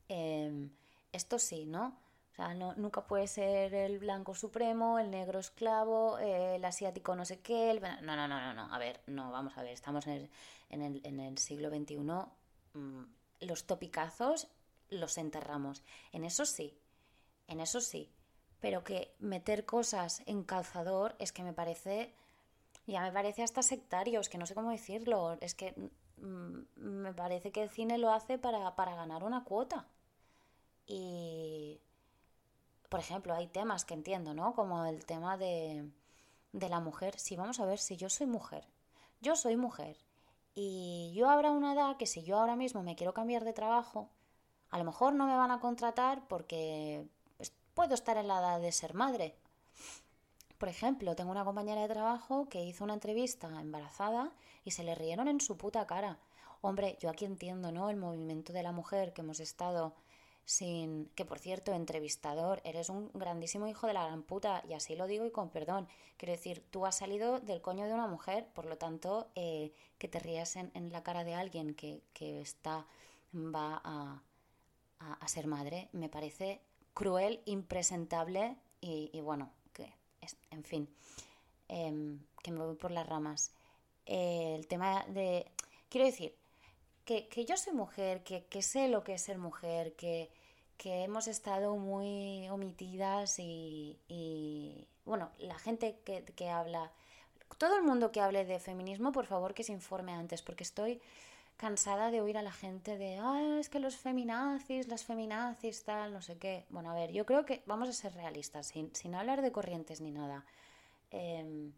Em, 0.07 0.71
esto 1.11 1.39
sí, 1.39 1.65
¿no? 1.65 1.99
O 2.31 2.35
sea, 2.35 2.53
no, 2.53 2.73
nunca 2.75 3.05
puede 3.05 3.27
ser 3.27 3.73
el 3.73 3.99
blanco 3.99 4.33
supremo, 4.33 4.97
el 4.97 5.11
negro 5.11 5.39
esclavo, 5.39 6.17
el 6.17 6.63
asiático 6.65 7.15
no 7.15 7.25
sé 7.25 7.41
qué. 7.41 7.71
El... 7.71 7.81
No, 7.81 8.15
no, 8.15 8.27
no, 8.27 8.39
no, 8.39 8.53
no. 8.53 8.73
A 8.73 8.77
ver, 8.79 9.01
no, 9.07 9.31
vamos 9.31 9.57
a 9.57 9.61
ver. 9.61 9.73
Estamos 9.73 10.07
en 10.07 10.13
el, 10.13 10.29
en 10.69 10.81
el, 10.81 11.01
en 11.03 11.19
el 11.19 11.37
siglo 11.37 11.69
XXI. 11.69 11.97
Mm, 12.73 13.03
los 13.41 13.65
topicazos 13.65 14.47
los 14.89 15.17
enterramos. 15.17 15.83
En 16.11 16.23
eso 16.23 16.45
sí, 16.45 16.75
en 17.47 17.59
eso 17.59 17.81
sí. 17.81 18.11
Pero 18.63 18.85
que 18.85 19.13
meter 19.19 19.65
cosas 19.65 20.23
en 20.25 20.45
calzador 20.45 21.17
es 21.19 21.33
que 21.33 21.43
me 21.43 21.51
parece 21.51 22.13
ya 22.87 23.01
me 23.01 23.11
parece 23.11 23.43
hasta 23.43 23.61
sectario, 23.61 24.21
es 24.21 24.29
que 24.29 24.37
no 24.37 24.45
sé 24.45 24.55
cómo 24.55 24.71
decirlo. 24.71 25.37
Es 25.41 25.53
que 25.53 25.73
mm, 26.21 26.59
me 26.77 27.13
parece 27.13 27.51
que 27.51 27.61
el 27.61 27.69
cine 27.69 27.97
lo 27.97 28.13
hace 28.13 28.37
para, 28.37 28.73
para 28.77 28.95
ganar 28.95 29.25
una 29.25 29.43
cuota. 29.43 29.85
Y, 30.87 31.81
por 32.87 33.01
ejemplo, 33.01 33.33
hay 33.33 33.47
temas 33.47 33.83
que 33.83 33.95
entiendo, 33.95 34.33
¿no? 34.33 34.53
Como 34.53 34.85
el 34.85 35.05
tema 35.05 35.37
de, 35.37 35.89
de 36.53 36.69
la 36.69 36.79
mujer. 36.79 37.19
Si 37.19 37.35
vamos 37.35 37.59
a 37.59 37.65
ver, 37.65 37.79
si 37.79 37.97
yo 37.97 38.09
soy 38.09 38.27
mujer, 38.27 38.65
yo 39.19 39.35
soy 39.35 39.57
mujer, 39.57 39.97
y 40.55 41.11
yo 41.15 41.29
habrá 41.29 41.51
una 41.51 41.73
edad 41.73 41.97
que 41.97 42.05
si 42.05 42.23
yo 42.23 42.39
ahora 42.39 42.55
mismo 42.55 42.81
me 42.81 42.95
quiero 42.95 43.13
cambiar 43.13 43.43
de 43.43 43.51
trabajo, 43.51 44.09
a 44.69 44.77
lo 44.77 44.85
mejor 44.85 45.13
no 45.15 45.25
me 45.27 45.35
van 45.35 45.51
a 45.51 45.59
contratar 45.59 46.27
porque 46.29 47.05
puedo 47.73 47.93
estar 47.93 48.17
en 48.17 48.27
la 48.27 48.39
edad 48.39 48.61
de 48.61 48.71
ser 48.71 48.93
madre 48.93 49.35
por 50.63 50.69
ejemplo, 50.69 51.13
tengo 51.13 51.29
una 51.29 51.43
compañera 51.43 51.81
de 51.81 51.89
trabajo 51.89 52.47
que 52.47 52.63
hizo 52.63 52.85
una 52.85 52.93
entrevista 52.93 53.49
embarazada 53.59 54.31
y 54.63 54.71
se 54.71 54.85
le 54.85 54.95
rieron 54.95 55.27
en 55.27 55.41
su 55.41 55.57
puta 55.57 55.85
cara. 55.85 56.19
Hombre, 56.61 56.97
yo 57.01 57.09
aquí 57.09 57.25
entiendo, 57.25 57.73
¿no? 57.73 57.89
El 57.89 57.97
movimiento 57.97 58.53
de 58.53 58.63
la 58.63 58.71
mujer 58.71 59.11
que 59.11 59.19
hemos 59.19 59.41
estado 59.41 59.93
sin... 60.45 61.07
Que 61.15 61.25
por 61.25 61.39
cierto, 61.39 61.73
entrevistador, 61.73 62.61
eres 62.63 62.87
un 62.87 63.11
grandísimo 63.13 63.67
hijo 63.67 63.87
de 63.87 63.93
la 63.93 64.05
gran 64.05 64.23
puta 64.23 64.63
y 64.65 64.71
así 64.71 64.95
lo 64.95 65.05
digo 65.05 65.25
y 65.25 65.31
con 65.31 65.49
perdón. 65.49 65.89
Quiero 66.15 66.31
decir, 66.31 66.63
tú 66.71 66.85
has 66.85 66.95
salido 66.95 67.41
del 67.41 67.61
coño 67.61 67.85
de 67.85 67.93
una 67.93 68.07
mujer, 68.07 68.47
por 68.53 68.65
lo 68.65 68.77
tanto, 68.77 69.27
eh, 69.35 69.73
que 69.97 70.07
te 70.07 70.19
rías 70.19 70.55
en, 70.55 70.71
la 70.93 71.03
cara 71.03 71.25
de 71.25 71.35
alguien 71.35 71.75
que, 71.75 72.03
está... 72.39 72.85
va 73.33 73.81
a, 73.83 74.21
a, 74.99 75.27
ser 75.27 75.47
madre, 75.47 75.89
me 75.91 76.07
parece 76.07 76.61
cruel, 76.93 77.41
impresentable 77.45 78.55
y, 78.81 79.09
y 79.13 79.21
bueno, 79.21 79.51
en 80.51 80.63
fin, 80.63 80.89
em, 81.67 82.19
que 82.43 82.51
me 82.51 82.63
voy 82.63 82.75
por 82.75 82.91
las 82.91 83.07
ramas. 83.07 83.51
el 84.05 84.67
tema 84.67 85.05
de... 85.07 85.45
Quiero 85.89 86.05
decir, 86.07 86.35
que, 87.05 87.45
yo 87.47 87.57
soy 87.57 87.73
mujer, 87.73 88.23
que, 88.23 88.61
sé 88.61 88.87
lo 88.87 89.03
que 89.03 89.13
es 89.13 89.21
ser 89.21 89.37
mujer, 89.37 89.95
que, 89.95 90.29
hemos 90.85 91.27
estado 91.27 91.77
muy 91.77 92.49
omitidas 92.49 93.39
y, 93.39 94.87
bueno, 95.05 95.31
la 95.39 95.57
gente 95.57 95.97
que, 96.03 96.25
que, 96.25 96.49
habla, 96.49 96.91
todo 97.57 97.77
el 97.77 97.83
mundo 97.83 98.11
que 98.11 98.19
hable 98.19 98.43
de 98.45 98.59
feminismo, 98.59 99.11
por 99.11 99.25
favor 99.25 99.53
que 99.53 99.63
se 99.63 99.71
informe 99.71 100.11
antes, 100.11 100.41
porque 100.41 100.63
estoy 100.63 101.01
cansada 101.63 102.11
de 102.11 102.19
oír 102.19 102.37
a 102.37 102.41
la 102.41 102.51
gente 102.51 102.97
de, 102.97 103.19
ah, 103.21 103.57
es 103.57 103.69
que 103.69 103.79
los 103.79 103.95
feminazis, 103.95 104.89
las 104.89 105.05
feminazis, 105.05 105.85
tal, 105.85 106.11
no 106.11 106.21
sé 106.21 106.37
qué. 106.37 106.65
Bueno, 106.67 106.91
a 106.91 106.93
ver, 106.93 107.13
yo 107.13 107.25
creo 107.25 107.45
que 107.45 107.63
vamos 107.65 107.87
a 107.87 107.93
ser 107.93 108.13
realistas, 108.13 108.67
sin, 108.67 108.93
sin 108.93 109.15
hablar 109.15 109.41
de 109.41 109.53
corrientes 109.53 110.01
ni 110.01 110.11
nada. 110.11 110.45
Em, 111.09 111.71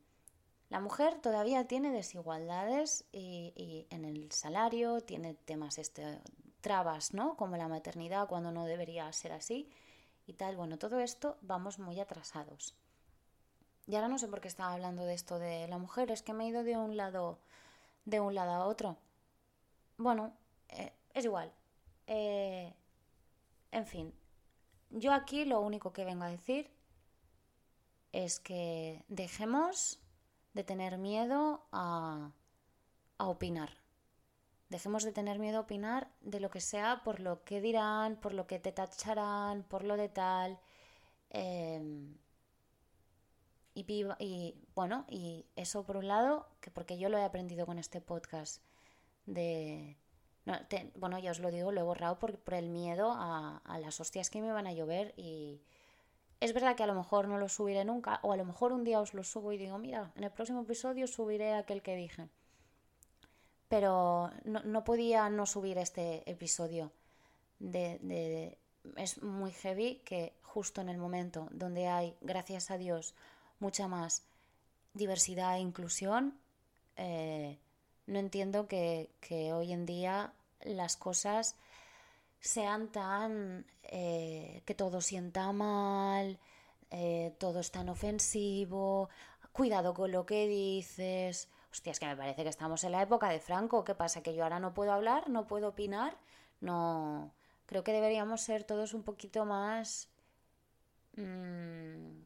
la 0.70 0.80
mujer 0.80 1.22
todavía 1.22 1.68
tiene 1.68 1.92
desigualdades 1.92 3.06
y, 3.12 3.86
en 3.92 4.06
el 4.06 4.32
salario, 4.32 5.02
tiene 5.02 5.36
temas 5.36 5.78
este, 5.78 6.20
trabas, 6.62 7.14
¿no? 7.14 7.38
Como 7.38 7.56
la 7.56 7.68
maternidad 7.68 8.28
cuando 8.28 8.52
no 8.52 8.66
debería 8.66 9.14
ser 9.14 9.34
así 9.34 9.70
y 10.26 10.34
tal. 10.34 10.58
Bueno, 10.58 10.80
todo 10.80 11.00
esto 11.00 11.38
vamos 11.42 11.78
muy 11.78 12.00
atrasados. 12.00 12.74
Y 13.86 13.94
ahora 13.94 14.08
no 14.08 14.18
sé 14.18 14.28
por 14.28 14.42
qué 14.42 14.48
estaba 14.48 14.74
hablando 14.74 15.06
de 15.06 15.14
esto 15.14 15.38
de 15.38 15.68
la 15.68 15.78
mujer, 15.78 16.10
es 16.10 16.24
que 16.24 16.34
me 16.34 16.46
he 16.46 16.48
ido 16.48 16.64
de 16.64 16.76
un 16.76 16.98
lado, 16.98 17.38
de 18.06 18.20
un 18.20 18.34
lado 18.34 18.52
a 18.52 18.66
otro 18.66 18.98
bueno, 19.98 20.34
eh, 20.70 20.94
es 21.14 21.26
igual. 21.26 21.52
Eh, 22.08 22.74
en 23.72 23.86
fin, 23.86 24.14
yo 24.90 25.14
aquí 25.14 25.46
lo 25.46 25.62
único 25.62 25.94
que 25.94 26.06
vengo 26.06 26.24
a 26.24 26.30
decir 26.30 26.72
es 28.12 28.40
que 28.40 29.04
dejemos 29.08 30.00
de 30.54 30.64
tener 30.64 30.98
miedo 30.98 31.66
a, 31.72 32.32
a 33.18 33.28
opinar. 33.28 33.78
Dejemos 34.70 35.04
de 35.04 35.12
tener 35.12 35.38
miedo 35.40 35.58
a 35.58 35.62
opinar 35.62 36.10
de 36.22 36.40
lo 36.40 36.50
que 36.50 36.62
sea 36.62 37.04
por 37.04 37.20
lo 37.20 37.44
que 37.44 37.62
dirán, 37.62 38.16
por 38.16 38.34
lo 38.34 38.48
que 38.48 38.60
te 38.60 38.72
tacharán, 38.72 39.64
por 39.64 39.84
lo 39.84 39.96
de 39.98 40.10
tal. 40.10 40.60
Em, 41.30 42.18
y, 43.74 43.86
y, 44.20 44.56
bueno, 44.74 45.06
y 45.10 45.46
eso 45.56 45.84
por 45.84 45.98
un 45.98 46.08
lado, 46.08 46.48
que 46.62 46.72
porque 46.72 46.98
yo 46.98 47.10
lo 47.10 47.18
he 47.18 47.24
aprendido 47.24 47.66
con 47.66 47.78
este 47.78 48.02
podcast 48.02 48.62
de... 49.26 49.98
bueno, 50.96 51.20
ya 51.20 51.32
os 51.32 51.40
lo 51.40 51.52
digo, 51.52 51.72
lo 51.72 51.82
he 51.82 51.84
borrado 51.84 52.20
por, 52.20 52.40
el 52.54 52.70
miedo 52.70 53.12
a, 53.14 53.62
las 53.80 54.00
hostias 54.00 54.30
que 54.30 54.42
me 54.42 54.52
van 54.52 54.68
a 54.68 54.74
llover 54.74 55.14
y 55.18 55.62
es 56.40 56.54
verdad 56.54 56.76
que 56.76 56.84
a 56.84 56.88
lo 56.88 56.96
mejor 56.96 57.28
no 57.28 57.38
lo 57.38 57.50
subiré 57.50 57.86
nunca 57.86 58.20
o 58.24 58.32
a 58.34 58.38
lo 58.38 58.46
mejor 58.46 58.72
un 58.72 58.84
día 58.84 59.00
os 59.00 59.14
lo 59.14 59.24
subo 59.24 59.52
y 59.52 59.58
digo, 59.58 59.78
mira, 59.78 60.12
en 60.16 60.24
el 60.24 60.32
próximo 60.32 60.62
episodio 60.62 61.08
subiré 61.08 61.54
aquel 61.54 61.82
que 61.82 61.96
dije. 61.96 62.30
Pero 63.68 64.32
no, 64.44 64.62
no 64.64 64.84
podía 64.84 65.28
no 65.30 65.46
subir 65.46 65.78
este 65.78 66.30
episodio. 66.30 66.92
De, 67.58 68.00
de, 68.00 68.58
es 68.98 69.24
muy 69.24 69.52
heavy 69.52 70.02
que 70.06 70.34
justo 70.44 70.82
en 70.82 70.90
el 70.90 70.98
momento 70.98 71.48
donde 71.52 71.88
hay, 71.88 72.16
gracias 72.22 72.70
a 72.70 72.78
Dios, 72.78 73.16
mucha 73.60 73.88
más 73.88 74.24
diversidad 74.94 75.58
e 75.58 75.60
inclusión, 75.60 76.38
eh, 76.96 77.60
no 78.08 78.20
entiendo 78.20 78.68
que, 78.68 79.10
hoy 79.54 79.72
en 79.72 79.86
día 79.86 80.34
las 80.62 80.98
cosas 80.98 81.56
sean 82.40 82.92
tan... 82.92 83.66
Eh, 83.84 84.64
que 84.66 84.74
todo 84.76 85.02
sienta 85.02 85.52
mal, 85.52 86.40
eh, 86.92 87.36
todo 87.40 87.60
es 87.60 87.72
tan 87.72 87.90
ofensivo, 87.90 89.10
cuidado 89.52 89.94
con 89.94 90.12
lo 90.12 90.26
que 90.26 90.48
dices. 90.48 91.50
Hostia, 91.72 91.92
es 91.92 92.00
que 92.00 92.08
me 92.08 92.18
parece 92.18 92.44
que 92.44 92.50
estamos 92.50 92.84
en 92.84 92.92
la 92.94 93.02
época 93.02 93.30
de 93.30 93.40
Franco. 93.40 93.84
¿Qué 93.84 93.96
pasa? 93.96 94.24
¿Que 94.24 94.34
yo 94.34 94.44
ahora 94.44 94.60
no 94.60 94.74
puedo 94.74 94.92
hablar? 94.92 95.30
¿No 95.30 95.48
puedo 95.48 95.70
opinar? 95.70 96.18
No. 96.62 97.34
Creo 97.66 97.84
que 97.84 97.94
deberíamos 97.94 98.42
ser 98.42 98.64
todos 98.64 98.94
un 98.94 99.04
poquito 99.04 99.46
más... 99.46 100.10
Mm, 101.18 102.22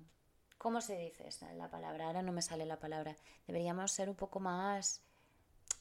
¿Cómo 0.58 0.82
se 0.82 0.98
dice 0.98 1.28
esta 1.28 1.54
la 1.54 1.70
palabra? 1.70 2.08
Ahora 2.08 2.22
no 2.22 2.32
me 2.34 2.42
sale 2.42 2.66
la 2.66 2.80
palabra. 2.80 3.16
Deberíamos 3.48 3.92
ser 3.92 4.10
un 4.10 4.16
poco 4.16 4.40
más 4.40 5.02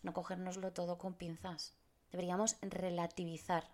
no 0.02 0.12
cogérnoslo 0.12 0.72
todo 0.72 0.98
con 0.98 1.14
pinzas. 1.14 1.74
Deberíamos 2.10 2.56
relativizar 2.62 3.64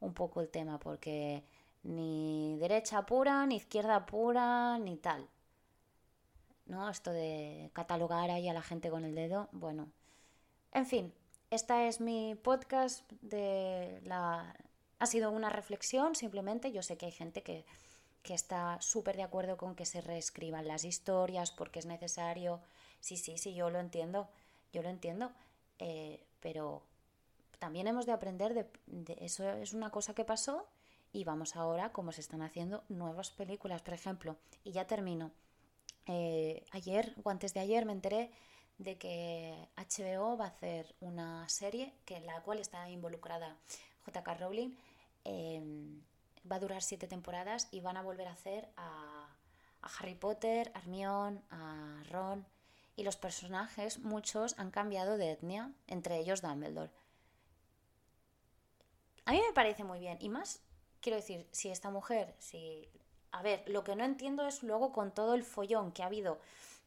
un 0.00 0.14
poco 0.14 0.40
el 0.40 0.48
tema 0.48 0.78
porque 0.78 1.44
ni 1.82 2.56
derecha 2.58 3.06
pura, 3.06 3.46
ni 3.46 3.56
izquierda 3.56 4.06
pura, 4.06 4.78
ni 4.78 4.96
tal. 4.96 5.28
¿No? 6.66 6.88
Esto 6.88 7.10
de 7.10 7.70
catalogar 7.72 8.30
ahí 8.30 8.48
a 8.48 8.54
la 8.54 8.62
gente 8.62 8.90
con 8.90 9.04
el 9.04 9.14
dedo, 9.14 9.48
bueno. 9.52 9.90
En 10.72 10.86
fin, 10.86 11.12
esta 11.50 11.86
es 11.86 12.00
mi 12.00 12.34
podcast 12.36 13.10
de 13.22 14.00
la... 14.04 14.54
Ha 14.98 15.06
sido 15.06 15.30
una 15.30 15.48
reflexión, 15.48 16.14
simplemente. 16.14 16.72
Yo 16.72 16.82
sé 16.82 16.96
que 16.96 17.06
hay 17.06 17.12
gente 17.12 17.42
que, 17.42 17.64
que 18.22 18.34
está 18.34 18.80
súper 18.80 19.16
de 19.16 19.22
acuerdo 19.22 19.56
con 19.56 19.74
que 19.74 19.86
se 19.86 20.00
reescriban 20.00 20.68
las 20.68 20.84
historias 20.84 21.50
porque 21.50 21.78
es 21.78 21.86
necesario. 21.86 22.60
Sí, 23.00 23.16
sí, 23.16 23.38
sí, 23.38 23.54
yo 23.54 23.70
lo 23.70 23.80
entiendo. 23.80 24.28
Yo 24.72 24.82
lo 24.82 24.90
entiendo. 24.90 25.32
Eh, 25.80 26.24
pero 26.40 26.82
también 27.58 27.88
hemos 27.88 28.06
de 28.06 28.12
aprender 28.12 28.54
de, 28.54 28.70
eso 29.20 29.48
es 29.50 29.72
una 29.72 29.90
cosa 29.90 30.14
que 30.14 30.24
pasó 30.24 30.66
y 31.12 31.24
vamos 31.24 31.56
ahora 31.56 31.92
como 31.92 32.12
se 32.12 32.20
están 32.20 32.42
haciendo 32.42 32.84
nuevas 32.88 33.30
películas, 33.30 33.82
por 33.82 33.94
ejemplo. 33.94 34.36
Y 34.62 34.70
ya 34.72 34.86
termino. 34.86 35.32
Eh, 36.06 36.64
ayer 36.70 37.14
o 37.22 37.30
antes 37.30 37.52
de 37.52 37.60
ayer 37.60 37.84
me 37.84 37.92
enteré 37.92 38.30
de 38.78 38.96
que 38.96 39.68
HBO 39.76 40.36
va 40.36 40.46
a 40.46 40.48
hacer 40.48 40.94
una 41.00 41.48
serie 41.48 41.92
que 42.04 42.16
en 42.16 42.26
la 42.26 42.40
cual 42.42 42.58
está 42.58 42.88
involucrada 42.88 43.56
J.K. 44.04 44.34
Rowling. 44.34 44.70
Em, 45.24 46.00
va 46.50 46.56
a 46.56 46.60
durar 46.60 46.82
siete 46.82 47.06
temporadas 47.06 47.68
y 47.70 47.80
van 47.80 47.96
a 47.96 48.02
volver 48.02 48.28
a 48.28 48.32
hacer 48.32 48.68
a, 48.76 49.28
Harry 49.98 50.14
Potter, 50.14 50.70
a 50.74 50.78
Hermione, 50.78 51.40
a 51.50 52.02
Ron. 52.10 52.46
Y 52.96 53.04
los 53.04 53.16
personajes, 53.16 53.98
muchos, 53.98 54.58
han 54.58 54.70
cambiado 54.70 55.16
de 55.16 55.32
etnia, 55.32 55.72
entre 55.86 56.18
ellos 56.18 56.42
Dumbledore. 56.42 56.90
A 59.24 59.32
mí 59.32 59.40
me 59.46 59.52
parece 59.52 59.84
muy 59.84 60.00
bien. 60.00 60.18
Y 60.20 60.28
más, 60.28 60.60
quiero 61.00 61.16
decir, 61.16 61.46
si 61.52 61.70
esta 61.70 61.90
mujer, 61.90 62.34
si... 62.38 62.88
A 63.32 63.42
ver, 63.42 63.62
lo 63.68 63.84
que 63.84 63.94
no 63.94 64.04
entiendo 64.04 64.44
es 64.46 64.64
luego 64.64 64.92
con 64.92 65.12
todo 65.12 65.34
el 65.34 65.44
follón 65.44 65.92
que 65.92 66.02
ha 66.02 66.06
habido 66.06 66.40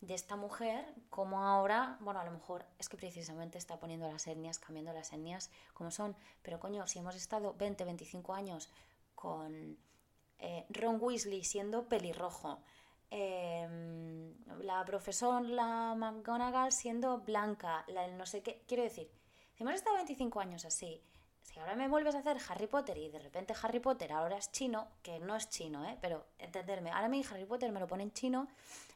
de 0.08 0.13
esta 0.13 0.36
mujer, 0.36 0.86
como 1.10 1.44
ahora, 1.44 1.98
bueno, 2.02 2.20
a 2.20 2.26
lo 2.26 2.32
mejor 2.32 2.66
es 2.78 2.89
que 2.89 2.98
precisamente 2.98 3.58
está 3.58 3.80
poniendo 3.80 4.12
las 4.12 4.28
etnias, 4.28 4.60
cambiando 4.60 4.92
las 4.92 5.13
etnias 5.13 5.50
como 5.74 5.92
son, 5.92 6.16
pero 6.42 6.60
coño, 6.60 6.86
si 6.88 7.00
hemos 7.00 7.16
estado 7.16 7.54
20, 7.54 7.86
25 7.86 8.34
años 8.34 8.70
con 9.16 9.78
eh, 10.39 10.66
Ron 10.70 10.98
Weasley 11.00 11.46
siendo 11.46 11.88
pelirrojo, 11.88 12.60
em, 13.15 14.34
la 14.63 14.84
profesora 14.84 15.39
McGonagall 15.95 16.71
siendo 16.71 17.19
blanca, 17.19 17.84
la, 17.88 18.08
no 18.08 18.26
sé 18.26 18.41
qué, 18.41 18.63
quiero 18.67 18.84
decir, 18.84 19.10
si 19.54 19.63
hemos 19.63 19.76
estado 19.76 19.95
25 19.97 20.39
años 20.39 20.65
así, 20.65 20.99
si 21.43 21.60
ahora 21.60 21.76
me 21.76 21.88
vuelves 21.88 22.15
a 22.15 22.19
hacer 22.19 22.38
Harry 22.49 22.65
Potter 22.65 22.97
y 22.97 23.10
de 23.10 23.19
repente 23.19 23.54
Harry 23.62 23.80
Potter 23.80 24.12
ahora 24.12 24.38
es 24.38 24.52
chino, 24.52 24.88
que 25.04 25.19
no 25.19 25.36
es 25.36 25.47
chino, 25.49 25.88
¿eh? 25.88 25.97
pero 26.02 26.26
entenderme, 26.39 26.89
ahora 26.89 27.08
mi 27.08 27.23
Harry 27.30 27.45
Potter 27.45 27.71
me 27.71 27.80
lo 27.80 27.86
pone 27.86 28.02
en 28.02 28.13
chino 28.13 28.47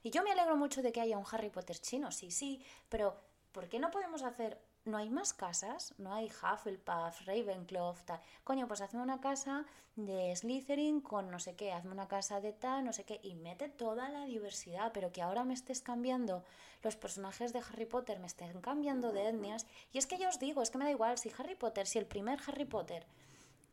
y 0.01 0.09
yo 0.09 0.23
me 0.23 0.31
alegro 0.31 0.57
mucho 0.57 0.81
de 0.81 0.91
que 0.91 1.01
haya 1.01 1.17
un 1.17 1.25
Harry 1.31 1.51
Potter 1.51 1.77
chino, 1.77 2.11
sí, 2.11 2.31
sí, 2.31 2.65
pero 2.89 3.15
¿por 3.51 3.69
qué 3.69 3.77
no 3.77 3.91
podemos 3.91 4.23
hacer 4.23 4.59
no 4.87 4.97
hay 4.97 5.09
más 5.09 5.33
casas, 5.33 5.93
no 5.97 6.13
hay 6.13 6.27
Hufflepuff, 6.27 7.25
Ravenclaw, 7.25 7.95
tal. 8.05 8.19
Coño, 8.43 8.67
pues 8.67 8.81
hazme 8.81 9.01
una 9.01 9.19
casa 9.19 9.65
de 9.95 10.35
Slytherin 10.35 11.01
con 11.01 11.29
no 11.31 11.39
sé 11.39 11.55
qué, 11.55 11.73
hazme 11.73 11.91
una 11.91 12.07
casa 12.07 12.39
de 12.39 12.53
tal, 12.53 12.85
no 12.85 12.93
sé 12.93 13.03
qué, 13.03 13.19
y 13.23 13.35
mete 13.35 13.67
toda 13.67 14.09
la 14.09 14.25
diversidad, 14.25 14.91
pero 14.93 15.11
que 15.11 15.21
ahora 15.21 15.43
me 15.43 15.53
estés 15.53 15.81
cambiando 15.81 16.43
los 16.83 16.95
personajes 16.95 17.51
de 17.51 17.59
Harry 17.59 17.85
Potter, 17.85 18.19
me 18.19 18.27
estén 18.27 18.61
cambiando 18.61 19.11
de 19.11 19.27
etnias. 19.27 19.65
Y 19.91 19.97
es 19.97 20.07
que 20.07 20.17
yo 20.17 20.29
os 20.29 20.39
digo, 20.39 20.61
es 20.61 20.69
que 20.69 20.77
me 20.77 20.85
da 20.85 20.91
igual, 20.91 21.17
si 21.17 21.31
Harry 21.37 21.55
Potter, 21.55 21.87
si 21.87 21.99
el 21.99 22.05
primer 22.05 22.39
Harry 22.47 22.65
Potter, 22.65 23.05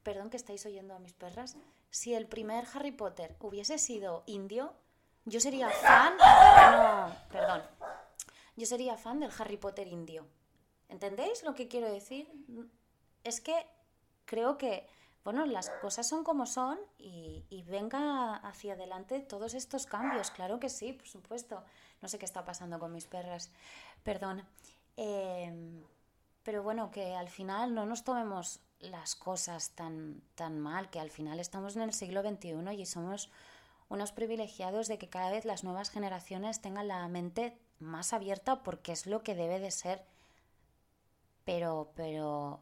perdón 0.02 0.30
que 0.30 0.36
estáis 0.36 0.64
oyendo 0.66 0.94
a 0.94 0.98
mis 0.98 1.12
perras, 1.12 1.56
si 1.90 2.14
el 2.14 2.26
primer 2.26 2.64
Harry 2.74 2.92
Potter 2.92 3.36
hubiese 3.40 3.78
sido 3.78 4.24
indio, 4.26 4.72
yo 5.26 5.40
sería 5.40 5.70
fan, 5.70 6.16
no, 6.16 7.14
perdón, 7.30 7.62
yo 8.56 8.66
sería 8.66 8.96
fan 8.96 9.20
del 9.20 9.30
Harry 9.38 9.56
Potter 9.56 9.86
indio. 9.86 10.26
¿Entendéis 10.88 11.42
lo 11.42 11.54
que 11.54 11.68
quiero 11.68 11.90
decir? 11.90 12.30
Es 13.22 13.40
que 13.40 13.54
creo 14.24 14.58
que, 14.58 14.86
bueno, 15.24 15.46
las 15.46 15.70
cosas 15.70 16.08
son 16.08 16.24
como 16.24 16.46
son 16.46 16.78
y, 16.98 17.64
venga 17.66 18.36
hacia 18.36 18.74
adelante 18.74 19.20
todos 19.20 19.54
estos 19.54 19.86
cambios. 19.86 20.30
Claro 20.30 20.60
que 20.60 20.68
sí, 20.68 20.92
por 20.92 21.08
supuesto. 21.08 21.62
No 22.02 22.08
sé 22.08 22.18
qué 22.18 22.24
está 22.24 22.44
pasando 22.44 22.78
con 22.78 22.92
mis 22.92 23.06
perras. 23.06 23.50
Perdón. 24.02 24.44
Em, 24.96 25.82
pero 26.42 26.62
bueno, 26.62 26.90
que 26.90 27.14
al 27.14 27.28
final 27.28 27.74
no 27.74 27.86
nos 27.86 28.04
tomemos 28.04 28.60
las 28.78 29.16
cosas 29.16 29.70
tan, 29.70 30.22
tan 30.34 30.60
mal, 30.60 30.90
que 30.90 31.00
al 31.00 31.10
final 31.10 31.40
estamos 31.40 31.74
en 31.76 31.82
el 31.82 31.94
siglo 31.94 32.22
XXI 32.22 32.74
y 32.74 32.86
somos 32.86 33.30
unos 33.88 34.12
privilegiados 34.12 34.88
de 34.88 34.98
que 34.98 35.08
cada 35.08 35.30
vez 35.30 35.44
las 35.44 35.64
nuevas 35.64 35.90
generaciones 35.90 36.60
tengan 36.60 36.88
la 36.88 37.06
mente 37.08 37.58
más 37.78 38.12
abierta 38.12 38.62
porque 38.62 38.92
es 38.92 39.06
lo 39.06 39.22
que 39.22 39.34
debe 39.34 39.58
de 39.58 39.70
ser 39.70 40.04
pero, 41.44 41.92
pero 41.94 42.60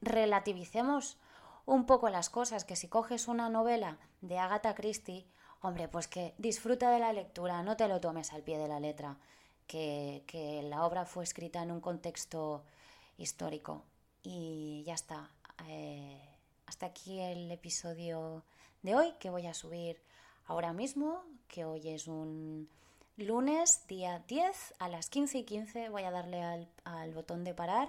relativicemos 0.00 1.18
un 1.64 1.86
poco 1.86 2.08
las 2.10 2.28
cosas, 2.28 2.64
que 2.64 2.76
si 2.76 2.88
coges 2.88 3.28
una 3.28 3.48
novela 3.48 3.98
de 4.20 4.38
Agatha 4.38 4.74
Christie, 4.74 5.26
hombre, 5.60 5.88
pues 5.88 6.08
que 6.08 6.34
disfruta 6.38 6.90
de 6.90 6.98
la 6.98 7.12
lectura, 7.12 7.62
no 7.62 7.76
te 7.76 7.88
lo 7.88 8.00
tomes 8.00 8.32
al 8.32 8.42
pie 8.42 8.58
de 8.58 8.68
la 8.68 8.80
letra, 8.80 9.18
que, 9.66 10.24
que 10.26 10.62
la 10.62 10.84
obra 10.84 11.06
fue 11.06 11.24
escrita 11.24 11.62
en 11.62 11.70
un 11.70 11.80
contexto 11.80 12.64
histórico. 13.16 13.84
Y 14.22 14.82
ya 14.86 14.94
está. 14.94 15.30
Eh, 15.68 16.20
hasta 16.66 16.86
aquí 16.86 17.20
el 17.20 17.50
episodio 17.50 18.44
de 18.82 18.94
hoy 18.94 19.12
que 19.18 19.30
voy 19.30 19.46
a 19.46 19.54
subir 19.54 20.02
ahora 20.46 20.72
mismo, 20.72 21.22
que 21.48 21.64
hoy 21.64 21.88
es 21.88 22.08
un 22.08 22.68
lunes, 23.16 23.86
día 23.88 24.22
10, 24.26 24.74
a 24.78 24.88
las 24.88 25.08
15 25.08 25.38
y 25.38 25.44
15 25.44 25.88
voy 25.90 26.02
a 26.04 26.10
darle 26.10 26.42
al, 26.84 27.14
botón 27.14 27.44
de 27.44 27.54
parar 27.54 27.88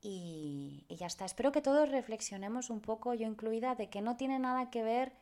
y, 0.00 0.84
ya 0.88 1.06
está. 1.06 1.24
Espero 1.24 1.52
que 1.52 1.62
todos 1.62 1.88
reflexionemos 1.88 2.70
un 2.70 2.80
poco, 2.80 3.14
yo 3.14 3.26
incluida, 3.26 3.74
de 3.74 3.88
que 3.88 4.00
no 4.00 4.16
tiene 4.16 4.38
nada 4.38 4.70
que 4.70 4.82
ver, 4.82 5.12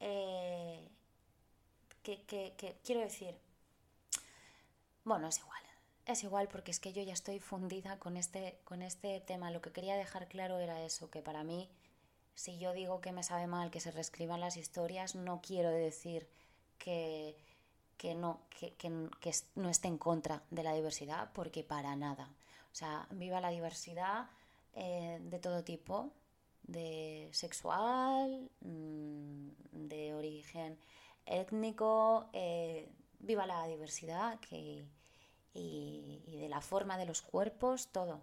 eh, 0.00 0.88
que, 2.02 2.78
quiero 2.84 3.00
decir, 3.00 3.34
bueno, 5.04 5.28
es 5.28 5.38
igual. 5.38 5.62
Es 6.06 6.22
igual 6.22 6.48
porque 6.48 6.70
es 6.70 6.80
que 6.80 6.92
yo 6.92 7.02
ya 7.02 7.14
estoy 7.14 7.38
fundida 7.38 7.98
con 7.98 8.18
este, 8.18 8.58
con 8.64 8.82
este 8.82 9.20
tema. 9.20 9.50
Lo 9.50 9.62
que 9.62 9.72
quería 9.72 9.96
dejar 9.96 10.28
claro 10.28 10.58
era 10.58 10.84
eso, 10.84 11.10
que 11.10 11.22
para 11.22 11.44
mí, 11.44 11.70
si 12.34 12.58
yo 12.58 12.74
digo 12.74 13.00
que 13.00 13.12
me 13.12 13.22
sabe 13.22 13.46
mal 13.46 13.70
que 13.70 13.80
se 13.80 13.90
reescriban 13.90 14.40
las 14.40 14.58
historias, 14.58 15.14
no 15.14 15.40
quiero 15.40 15.70
decir 15.70 16.28
que, 16.78 17.36
que 17.96 18.14
no, 18.14 18.40
que, 18.50 18.92
no 19.54 19.68
esté 19.68 19.88
en 19.88 19.98
contra 19.98 20.42
de 20.50 20.62
la 20.62 20.74
diversidad, 20.74 21.30
porque 21.32 21.62
para 21.62 21.96
nada. 21.96 22.28
O 22.72 22.74
sea, 22.74 23.06
viva 23.10 23.40
la 23.40 23.50
diversidad 23.50 24.28
eh, 24.74 25.18
de 25.22 25.38
todo 25.38 25.62
tipo, 25.64 26.10
de 26.64 27.28
sexual, 27.32 28.50
mm, 28.60 29.48
de 29.72 30.14
origen 30.14 30.78
étnico, 31.26 32.28
eh, 32.32 32.88
viva 33.20 33.46
la 33.46 33.66
diversidad 33.66 34.38
que, 34.40 34.86
y, 35.54 36.20
de 36.26 36.48
la 36.48 36.60
forma 36.60 36.98
de 36.98 37.06
los 37.06 37.22
cuerpos, 37.22 37.88
todo, 37.88 38.20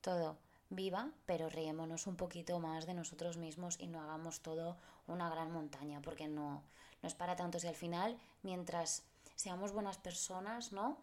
todo 0.00 0.38
viva, 0.70 1.10
pero 1.26 1.48
riémonos 1.48 2.06
un 2.06 2.16
poquito 2.16 2.58
más 2.60 2.86
de 2.86 2.94
nosotros 2.94 3.36
mismos 3.36 3.76
y 3.78 3.86
no 3.86 4.00
hagamos 4.00 4.40
todo 4.40 4.76
una 5.06 5.30
gran 5.30 5.50
montaña, 5.50 6.00
porque 6.02 6.28
no, 6.28 6.62
no 7.02 7.06
es 7.08 7.14
para 7.14 7.36
tanto. 7.36 7.58
Si 7.58 7.66
al 7.66 7.74
final, 7.74 8.18
mientras 8.42 9.04
seamos 9.34 9.72
buenas 9.72 9.98
personas, 9.98 10.72
¿no? 10.72 10.98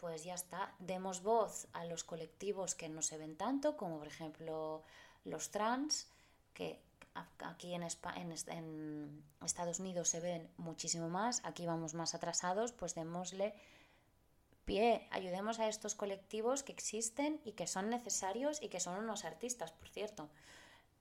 Pues 0.00 0.24
ya 0.24 0.34
está, 0.34 0.72
demos 0.78 1.22
voz 1.22 1.66
a 1.72 1.84
los 1.84 2.04
colectivos 2.04 2.74
que 2.74 2.88
no 2.88 3.02
se 3.02 3.18
ven 3.18 3.36
tanto, 3.36 3.76
como 3.76 3.98
por 3.98 4.06
ejemplo 4.06 4.82
los 5.24 5.50
trans, 5.50 6.08
que 6.54 6.80
aquí 7.40 7.74
en, 7.74 7.82
en, 7.82 9.24
Estados 9.44 9.80
Unidos 9.80 10.08
se 10.08 10.20
ven 10.20 10.48
muchísimo 10.56 11.08
más, 11.08 11.42
aquí 11.44 11.66
vamos 11.66 11.92
más 11.92 12.14
atrasados, 12.14 12.72
pues 12.72 12.94
démosle 12.94 13.54
pie, 14.70 15.08
ayudemos 15.10 15.58
a 15.58 15.66
estos 15.66 15.96
colectivos 15.96 16.62
que 16.62 16.70
existen 16.70 17.40
y 17.44 17.54
que 17.54 17.66
son 17.66 17.90
necesarios 17.90 18.62
y 18.62 18.68
que 18.68 18.78
son 18.78 19.02
unos 19.02 19.24
artistas, 19.24 19.72
por 19.72 19.88
cierto. 19.88 20.30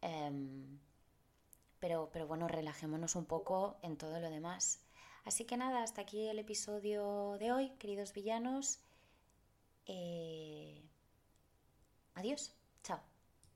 Em, 0.02 0.80
pero, 1.80 2.10
pero 2.12 2.26
bueno, 2.26 2.48
relajémonos 2.48 3.16
un 3.16 3.26
poco 3.26 3.78
en 3.84 3.96
todo 3.96 4.20
lo 4.20 4.32
demás. 4.32 4.82
Así 5.24 5.46
que 5.46 5.56
nada, 5.56 5.84
hasta 5.84 6.02
aquí 6.02 6.28
el 6.28 6.40
episodio 6.40 7.38
de 7.38 7.52
hoy, 7.52 7.70
queridos 7.78 8.12
villanos. 8.12 8.80
Eh, 9.86 10.82
adiós. 12.16 12.59